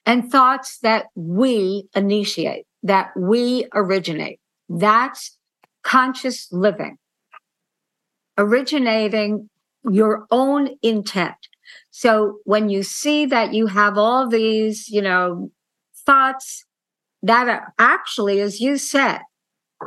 And 0.06 0.32
thoughts 0.32 0.80
that 0.84 1.08
we 1.16 1.88
initiate, 1.96 2.66
that 2.84 3.10
we 3.18 3.68
originate. 3.74 4.40
That's 4.70 5.38
conscious 5.84 6.48
living, 6.52 6.98
originating 8.38 9.50
your 9.90 10.26
own 10.32 10.70
intent. 10.82 11.36
So 11.90 12.40
when 12.44 12.70
you 12.70 12.84
see 12.84 13.26
that 13.26 13.54
you 13.54 13.68
have 13.68 13.98
all 13.98 14.28
these, 14.28 14.90
you 14.90 15.02
know, 15.02 15.52
thoughts 16.06 16.66
that 17.24 17.48
are 17.48 17.74
actually, 17.80 18.40
as 18.40 18.60
you 18.60 18.78
said, 18.78 19.20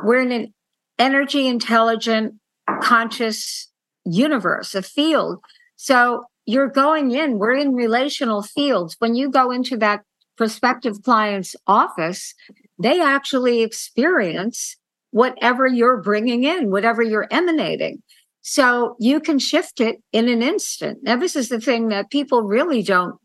we're 0.03 0.21
in 0.21 0.31
an 0.31 0.53
energy 0.97 1.47
intelligent, 1.47 2.35
conscious 2.81 3.69
universe, 4.05 4.75
a 4.75 4.81
field. 4.81 5.39
So 5.75 6.25
you're 6.45 6.69
going 6.69 7.11
in, 7.11 7.37
we're 7.37 7.57
in 7.57 7.73
relational 7.73 8.41
fields. 8.41 8.95
When 8.99 9.15
you 9.15 9.29
go 9.29 9.51
into 9.51 9.77
that 9.77 10.01
prospective 10.37 11.03
client's 11.03 11.55
office, 11.67 12.33
they 12.81 13.01
actually 13.01 13.61
experience 13.61 14.77
whatever 15.11 15.67
you're 15.67 16.01
bringing 16.01 16.43
in, 16.43 16.71
whatever 16.71 17.01
you're 17.01 17.27
emanating. 17.29 18.01
So 18.41 18.95
you 18.99 19.19
can 19.19 19.37
shift 19.37 19.81
it 19.81 19.97
in 20.11 20.29
an 20.29 20.41
instant. 20.41 20.99
Now, 21.03 21.17
this 21.17 21.35
is 21.35 21.49
the 21.49 21.59
thing 21.59 21.89
that 21.89 22.09
people 22.09 22.43
really 22.43 22.81
don't 22.81 23.15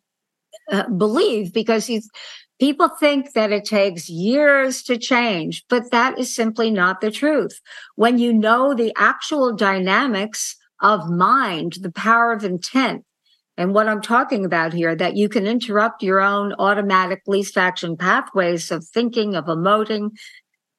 uh, 0.70 0.88
believe 0.88 1.52
because 1.52 1.88
people 2.58 2.88
think 2.88 3.32
that 3.32 3.52
it 3.52 3.64
takes 3.64 4.08
years 4.08 4.82
to 4.84 4.98
change, 4.98 5.64
but 5.68 5.90
that 5.90 6.18
is 6.18 6.34
simply 6.34 6.70
not 6.70 7.00
the 7.00 7.10
truth. 7.10 7.60
When 7.96 8.18
you 8.18 8.32
know 8.32 8.74
the 8.74 8.92
actual 8.96 9.54
dynamics 9.54 10.56
of 10.84 11.10
mind, 11.10 11.78
the 11.80 11.90
power 11.90 12.30
of 12.30 12.44
intent, 12.44 13.04
and 13.56 13.74
what 13.74 13.88
I'm 13.88 14.02
talking 14.02 14.44
about 14.44 14.72
here, 14.72 14.94
that 14.94 15.16
you 15.16 15.28
can 15.28 15.46
interrupt 15.46 16.02
your 16.02 16.20
own 16.20 16.52
automatic 16.58 17.22
least 17.26 17.56
action 17.56 17.96
pathways 17.96 18.70
of 18.70 18.84
thinking, 18.84 19.34
of 19.34 19.46
emoting, 19.46 20.10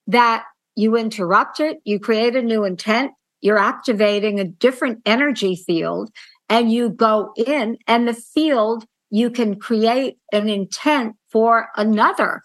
that 0.08 0.44
you 0.76 0.96
interrupt 0.96 1.60
it, 1.60 1.78
you 1.86 2.00
create 2.00 2.36
a 2.36 2.42
new 2.42 2.66
intent, 2.66 3.12
you're 3.42 3.58
activating 3.58 4.40
a 4.40 4.46
different 4.46 5.02
energy 5.06 5.56
field, 5.56 6.12
and 6.50 6.72
you 6.72 6.90
go 6.90 7.34
in, 7.36 7.78
and 7.88 8.08
the 8.08 8.14
field, 8.14 8.86
you 9.10 9.32
can 9.32 9.60
create 9.60 10.18
an 10.32 10.50
intent 10.50 11.16
for 11.32 11.70
another. 11.76 12.42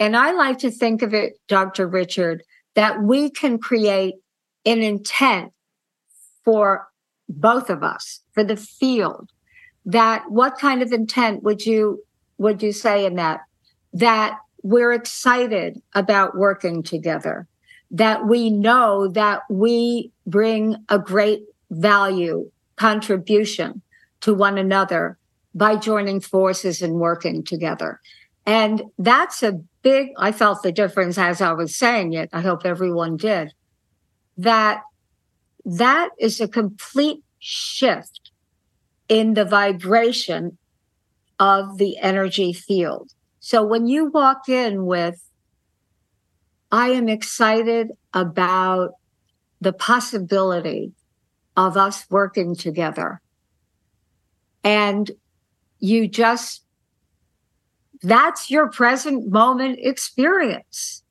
And 0.00 0.16
I 0.16 0.32
like 0.32 0.58
to 0.58 0.70
think 0.70 1.02
of 1.02 1.14
it, 1.14 1.34
Dr. 1.46 1.86
Richard, 1.86 2.42
that 2.74 3.02
we 3.02 3.30
can 3.30 3.58
create 3.58 4.14
an 4.64 4.82
intent 4.82 5.52
for 6.44 6.88
both 7.28 7.70
of 7.70 7.82
us, 7.82 8.20
for 8.32 8.44
the 8.44 8.56
field 8.56 9.30
that 9.86 10.30
what 10.30 10.58
kind 10.58 10.82
of 10.82 10.92
intent 10.92 11.42
would 11.42 11.64
you 11.64 12.02
would 12.38 12.62
you 12.62 12.72
say 12.72 13.04
in 13.04 13.16
that? 13.16 13.40
That 13.92 14.38
we're 14.62 14.92
excited 14.92 15.80
about 15.94 16.36
working 16.36 16.82
together 16.82 17.46
that 17.90 18.26
we 18.26 18.50
know 18.50 19.06
that 19.08 19.42
we 19.48 20.10
bring 20.26 20.76
a 20.88 20.98
great 20.98 21.44
value 21.70 22.50
contribution 22.76 23.80
to 24.20 24.34
one 24.34 24.58
another 24.58 25.16
by 25.54 25.76
joining 25.76 26.20
forces 26.20 26.82
and 26.82 26.94
working 26.94 27.44
together. 27.44 28.00
And 28.46 28.82
that's 28.98 29.42
a 29.42 29.60
big 29.84 30.08
i 30.16 30.32
felt 30.32 30.62
the 30.62 30.72
difference 30.72 31.18
as 31.18 31.40
i 31.40 31.52
was 31.52 31.76
saying 31.76 32.14
it 32.14 32.28
i 32.32 32.40
hope 32.40 32.62
everyone 32.64 33.16
did 33.16 33.52
that 34.36 34.80
that 35.64 36.10
is 36.18 36.40
a 36.40 36.48
complete 36.48 37.22
shift 37.38 38.30
in 39.08 39.34
the 39.34 39.44
vibration 39.44 40.58
of 41.38 41.78
the 41.78 41.98
energy 41.98 42.52
field. 42.52 43.10
So 43.40 43.62
when 43.64 43.86
you 43.86 44.06
walk 44.06 44.48
in 44.48 44.86
with, 44.86 45.22
I 46.72 46.88
am 46.90 47.08
excited 47.08 47.88
about 48.12 48.92
the 49.60 49.72
possibility 49.72 50.92
of 51.56 51.76
us 51.76 52.06
working 52.10 52.54
together. 52.54 53.20
And 54.62 55.10
you 55.78 56.08
just, 56.08 56.64
that's 58.02 58.50
your 58.50 58.68
present 58.70 59.30
moment 59.30 59.78
experience. 59.82 61.02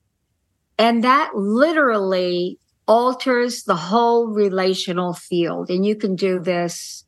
And 0.77 1.03
that 1.03 1.31
literally 1.35 2.59
alters 2.87 3.63
the 3.63 3.75
whole 3.75 4.27
relational 4.27 5.13
field. 5.13 5.69
And 5.69 5.85
you 5.85 5.95
can 5.95 6.15
do 6.15 6.39
this 6.39 7.03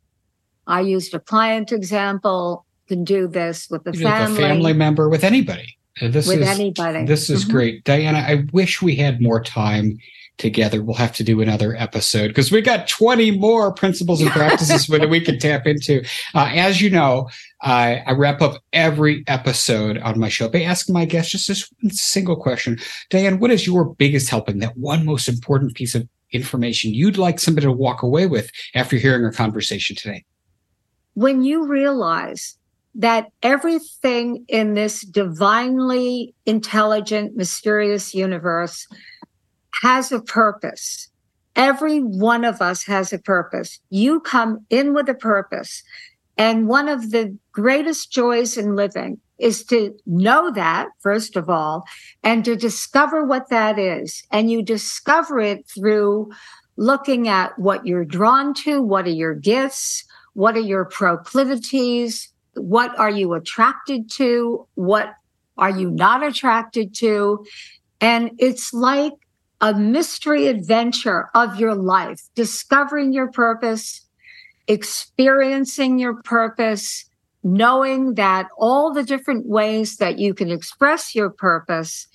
I 0.67 0.81
used 0.81 1.13
a 1.13 1.19
client 1.19 1.71
example. 1.71 2.65
Can 2.87 3.03
do 3.03 3.27
this 3.27 3.67
with 3.69 3.83
the 3.83 3.93
family, 3.93 4.43
a 4.43 4.47
family 4.47 4.73
member, 4.73 5.09
with 5.09 5.23
anybody. 5.23 5.77
This 6.01 6.27
with 6.27 6.41
is, 6.41 6.47
anybody. 6.47 7.05
This 7.05 7.29
is 7.31 7.43
mm-hmm. 7.43 7.51
great, 7.51 7.83
Diana. 7.83 8.19
I 8.19 8.45
wish 8.51 8.81
we 8.81 8.95
had 8.95 9.21
more 9.21 9.41
time 9.41 9.97
together. 10.37 10.83
We'll 10.83 10.95
have 10.95 11.13
to 11.15 11.23
do 11.23 11.41
another 11.41 11.75
episode 11.75 12.29
because 12.29 12.51
we 12.51 12.61
got 12.61 12.87
20 12.87 13.31
more 13.31 13.73
principles 13.73 14.21
and 14.21 14.31
practices 14.31 14.87
that 14.99 15.09
we 15.09 15.21
can 15.21 15.39
tap 15.39 15.65
into. 15.65 16.03
Uh, 16.33 16.49
as 16.53 16.81
you 16.81 16.89
know, 16.89 17.29
I, 17.61 18.03
I 18.05 18.11
wrap 18.11 18.41
up 18.41 18.61
every 18.73 19.23
episode 19.27 19.97
on 19.99 20.19
my 20.19 20.29
show 20.29 20.49
by 20.49 20.63
asking 20.63 20.93
my 20.93 21.05
guests 21.05 21.31
just 21.31 21.47
this 21.47 21.71
one 21.81 21.91
single 21.91 22.35
question. 22.35 22.77
Dianne, 23.09 23.39
what 23.39 23.51
is 23.51 23.65
your 23.65 23.85
biggest 23.85 24.29
helping, 24.29 24.59
that 24.59 24.77
one 24.77 25.05
most 25.05 25.27
important 25.27 25.75
piece 25.75 25.95
of 25.95 26.07
information 26.31 26.93
you'd 26.93 27.17
like 27.17 27.39
somebody 27.39 27.65
to 27.65 27.71
walk 27.71 28.03
away 28.03 28.25
with 28.25 28.51
after 28.73 28.97
hearing 28.97 29.23
our 29.23 29.31
conversation 29.31 29.95
today? 29.95 30.23
when 31.15 31.43
you 31.43 31.65
realize 31.65 32.57
that 32.93 33.29
everything 33.41 34.45
in 34.47 34.73
this 34.73 35.01
divinely 35.01 36.33
intelligent, 36.45 37.35
mysterious 37.35 38.13
universe 38.13 38.87
has 39.81 40.11
a 40.11 40.21
purpose. 40.21 41.09
Every 41.55 41.99
one 41.99 42.43
of 42.43 42.61
us 42.61 42.83
has 42.85 43.13
a 43.13 43.19
purpose. 43.19 43.79
You 43.89 44.19
come 44.19 44.65
in 44.69 44.93
with 44.93 45.07
a 45.09 45.13
purpose. 45.13 45.83
And 46.37 46.67
one 46.67 46.89
of 46.89 47.11
the 47.11 47.37
greatest 47.51 48.11
joys 48.11 48.57
in 48.57 48.75
living 48.75 49.19
is 49.37 49.63
to 49.65 49.95
know 50.05 50.51
that, 50.51 50.87
first 50.99 51.35
of 51.35 51.49
all, 51.49 51.85
and 52.23 52.43
to 52.45 52.55
discover 52.55 53.25
what 53.25 53.49
that 53.49 53.79
is. 53.79 54.23
And 54.31 54.49
you 54.49 54.61
discover 54.61 55.39
it 55.39 55.67
through 55.67 56.31
looking 56.77 57.27
at 57.27 57.57
what 57.57 57.85
you're 57.85 58.05
drawn 58.05 58.53
to, 58.53 58.81
what 58.81 59.05
are 59.05 59.11
your 59.11 59.33
gifts, 59.33 60.03
what 60.33 60.57
are 60.57 60.61
your 60.61 60.85
proclivities? 60.85 62.29
What 62.55 62.97
are 62.99 63.09
you 63.09 63.33
attracted 63.33 64.09
to? 64.11 64.67
What 64.75 65.13
are 65.57 65.69
you 65.69 65.89
not 65.89 66.23
attracted 66.23 66.93
to? 66.95 67.45
And 68.01 68.31
it's 68.37 68.73
like 68.73 69.13
a 69.61 69.73
mystery 69.73 70.47
adventure 70.47 71.29
of 71.33 71.59
your 71.59 71.75
life, 71.75 72.21
discovering 72.35 73.13
your 73.13 73.31
purpose, 73.31 74.05
experiencing 74.67 75.99
your 75.99 76.21
purpose, 76.23 77.05
knowing 77.43 78.15
that 78.15 78.47
all 78.57 78.93
the 78.93 79.03
different 79.03 79.45
ways 79.47 79.97
that 79.97 80.19
you 80.19 80.33
can 80.33 80.51
express 80.51 81.15
your 81.15 81.29
purpose 81.29 82.07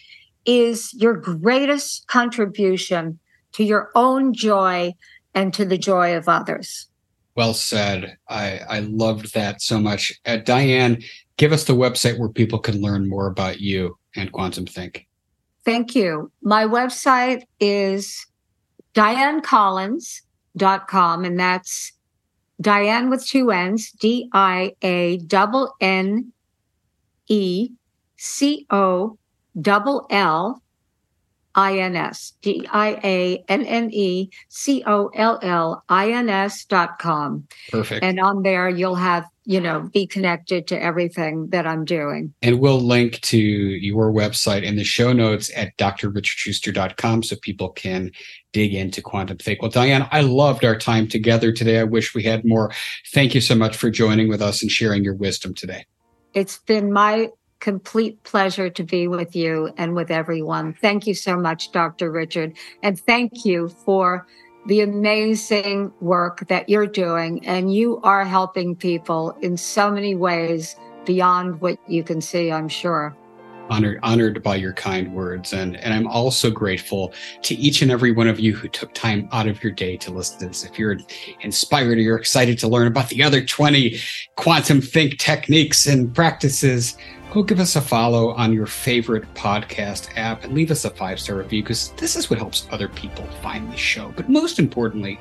is 0.45 0.93
your 0.95 1.15
greatest 1.15 2.07
contribution 2.09 3.19
to 3.53 3.65
your 3.65 3.91
own 3.95 4.33
joy 4.33 4.93
and 5.35 5.55
to 5.55 5.65
the 5.65 5.79
joy 5.79 6.17
of 6.17 6.29
others. 6.29 6.89
Well 7.37 7.55
said. 7.55 8.17
I, 8.29 8.61
I 8.69 8.81
loved 8.81 9.35
that 9.35 9.63
so 9.63 9.81
much. 9.81 10.13
Uh, 10.27 10.39
Dianne, 10.39 11.05
give 11.37 11.53
us 11.53 11.65
the 11.65 11.73
website 11.75 12.19
where 12.19 12.29
people 12.29 12.59
can 12.59 12.81
learn 12.81 13.09
more 13.09 13.29
about 13.29 13.61
you 13.61 13.97
and 14.17 14.33
Quantum 14.33 14.67
Think. 14.67 15.07
Thank 15.65 15.95
you. 15.95 16.31
My 16.43 16.65
website 16.65 17.45
is 17.59 18.27
diannecollins.com, 18.95 21.25
and 21.25 21.39
that's 21.39 21.93
Dianne 22.63 23.09
with 23.09 23.27
two 23.27 23.51
N's, 23.51 23.91
D 23.93 24.29
I 24.33 24.75
A 24.83 25.17
double 25.19 25.75
N 25.81 26.33
E 27.29 27.71
C 28.17 28.67
O 28.71 29.17
double 29.61 30.07
L 30.11 30.63
I 31.55 31.79
N 31.79 31.97
S, 31.97 32.35
D 32.43 32.67
I 32.71 33.01
A 33.03 33.45
N 33.49 33.65
N 33.65 33.91
E 33.93 34.31
C 34.49 34.83
O 34.87 35.09
L 35.15 35.39
L 35.43 35.83
I 35.89 36.11
N 36.11 36.29
S 36.29 36.65
dot 36.65 36.99
com. 36.99 37.47
Perfect. 37.71 38.05
And 38.05 38.21
on 38.21 38.43
there, 38.43 38.69
you'll 38.69 38.95
have, 38.95 39.25
you 39.45 39.61
know, 39.61 39.91
be 39.93 40.07
connected 40.07 40.69
to 40.69 40.81
everything 40.81 41.49
that 41.49 41.67
I'm 41.67 41.85
doing. 41.85 42.33
And 42.43 42.61
we'll 42.61 42.81
link 42.81 43.21
to 43.23 43.39
your 43.39 44.13
website 44.13 44.63
in 44.63 44.77
the 44.77 44.85
show 44.85 45.13
notes 45.13 45.51
at 45.57 45.77
drrichardshuster.com 45.77 47.23
so 47.25 47.37
people 47.37 47.71
can 47.71 48.13
dig 48.53 48.75
into 48.75 49.03
quantum 49.03 49.39
think. 49.39 49.61
Well, 49.63 49.71
Dianne, 49.71 50.09
I 50.13 50.21
loved 50.21 50.65
our 50.65 50.79
time 50.79 51.09
together 51.09 51.53
today. 51.53 51.81
I 51.81 51.85
wish 51.85 52.15
we 52.15 52.23
had 52.23 52.45
more. 52.45 52.73
Thank 53.13 53.35
you 53.35 53.41
so 53.41 53.55
much 53.55 53.77
for 53.77 53.91
joining 53.91 54.29
with 54.29 54.41
us 54.41 54.63
and 54.63 54.71
sharing 54.71 55.03
your 55.03 55.15
wisdom 55.15 55.55
today. 55.55 55.85
It's 56.33 56.59
been 56.59 56.93
my 56.93 57.31
complete 57.61 58.23
pleasure 58.25 58.71
to 58.71 58.83
be 58.83 59.07
with 59.07 59.37
you 59.37 59.73
and 59.77 59.95
with 59.95 60.11
everyone. 60.11 60.75
Thank 60.75 61.07
you 61.07 61.15
so 61.15 61.37
much, 61.37 61.73
Dr. 61.73 62.11
Richard. 62.11 62.57
And 62.83 62.99
thank 62.99 63.45
you 63.45 63.69
for 63.69 64.27
the 64.67 64.81
amazing 64.81 65.93
work 66.01 66.47
that 66.49 66.69
you're 66.69 66.87
doing. 66.87 67.47
And 67.47 67.73
you 67.73 68.01
are 68.03 68.25
helping 68.25 68.77
people 68.77 69.37
in 69.41 69.57
so 69.57 69.91
many 69.91 70.15
ways 70.15 70.77
beyond 71.05 71.61
what 71.61 71.79
you 71.89 72.03
can 72.03 72.21
see, 72.21 72.53
I'm 72.53 72.69
sure. 72.69 73.17
Honored, 73.71 74.01
honored 74.03 74.43
by 74.43 74.57
your 74.57 74.73
kind 74.73 75.15
words. 75.15 75.53
And, 75.53 75.77
and 75.77 75.95
I'm 75.95 76.09
also 76.09 76.51
grateful 76.51 77.15
to 77.43 77.55
each 77.55 77.83
and 77.83 77.91
every 77.91 78.11
one 78.11 78.27
of 78.27 78.41
you 78.41 78.55
who 78.55 78.67
took 78.67 78.93
time 78.95 79.29
out 79.31 79.47
of 79.47 79.63
your 79.63 79.71
day 79.71 79.97
to 79.99 80.11
listen 80.11 80.41
to 80.41 80.47
this. 80.49 80.65
If 80.65 80.77
you're 80.77 80.99
inspired 81.43 81.97
or 81.97 82.01
you're 82.01 82.19
excited 82.19 82.59
to 82.59 82.69
learn 82.69 82.89
about 82.89 83.11
the 83.11 83.23
other 83.23 83.45
20 83.45 83.97
quantum 84.35 84.81
think 84.81 85.19
techniques 85.19 85.87
and 85.87 86.13
practices, 86.13 86.97
go 87.31 87.43
give 87.45 87.61
us 87.61 87.77
a 87.77 87.81
follow 87.81 88.31
on 88.31 88.53
your 88.53 88.67
favorite 88.67 89.33
podcast 89.35 90.17
app 90.17 90.43
and 90.43 90.53
leave 90.53 90.71
us 90.71 90.85
a 90.85 90.91
five 90.91 91.21
star 91.21 91.37
review 91.37 91.63
because 91.63 91.93
this 91.93 92.17
is 92.17 92.29
what 92.29 92.39
helps 92.39 92.67
other 92.73 92.89
people 92.89 93.25
find 93.41 93.73
the 93.73 93.77
show. 93.77 94.13
But 94.17 94.29
most 94.29 94.59
importantly, 94.59 95.19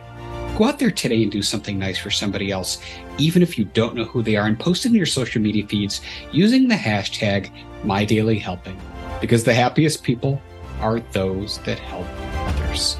go 0.57 0.65
out 0.65 0.79
there 0.79 0.91
today 0.91 1.21
and 1.21 1.31
do 1.31 1.43
something 1.43 1.77
nice 1.77 1.99
for 1.99 2.09
somebody 2.09 2.51
else, 2.51 2.81
even 3.19 3.43
if 3.43 3.57
you 3.57 3.65
don't 3.65 3.95
know 3.95 4.05
who 4.05 4.23
they 4.23 4.35
are, 4.35 4.47
and 4.47 4.59
post 4.59 4.85
it 4.85 4.89
in 4.89 4.95
your 4.95 5.05
social 5.05 5.41
media 5.41 5.67
feeds 5.67 6.01
using 6.31 6.67
the 6.67 6.75
hashtag 6.75 7.51
MyDailyHelping 7.83 8.79
because 9.21 9.43
the 9.43 9.53
happiest 9.53 10.03
people 10.03 10.41
are 10.79 10.99
those 11.11 11.59
that 11.59 11.77
help 11.77 12.07
others. 12.47 12.97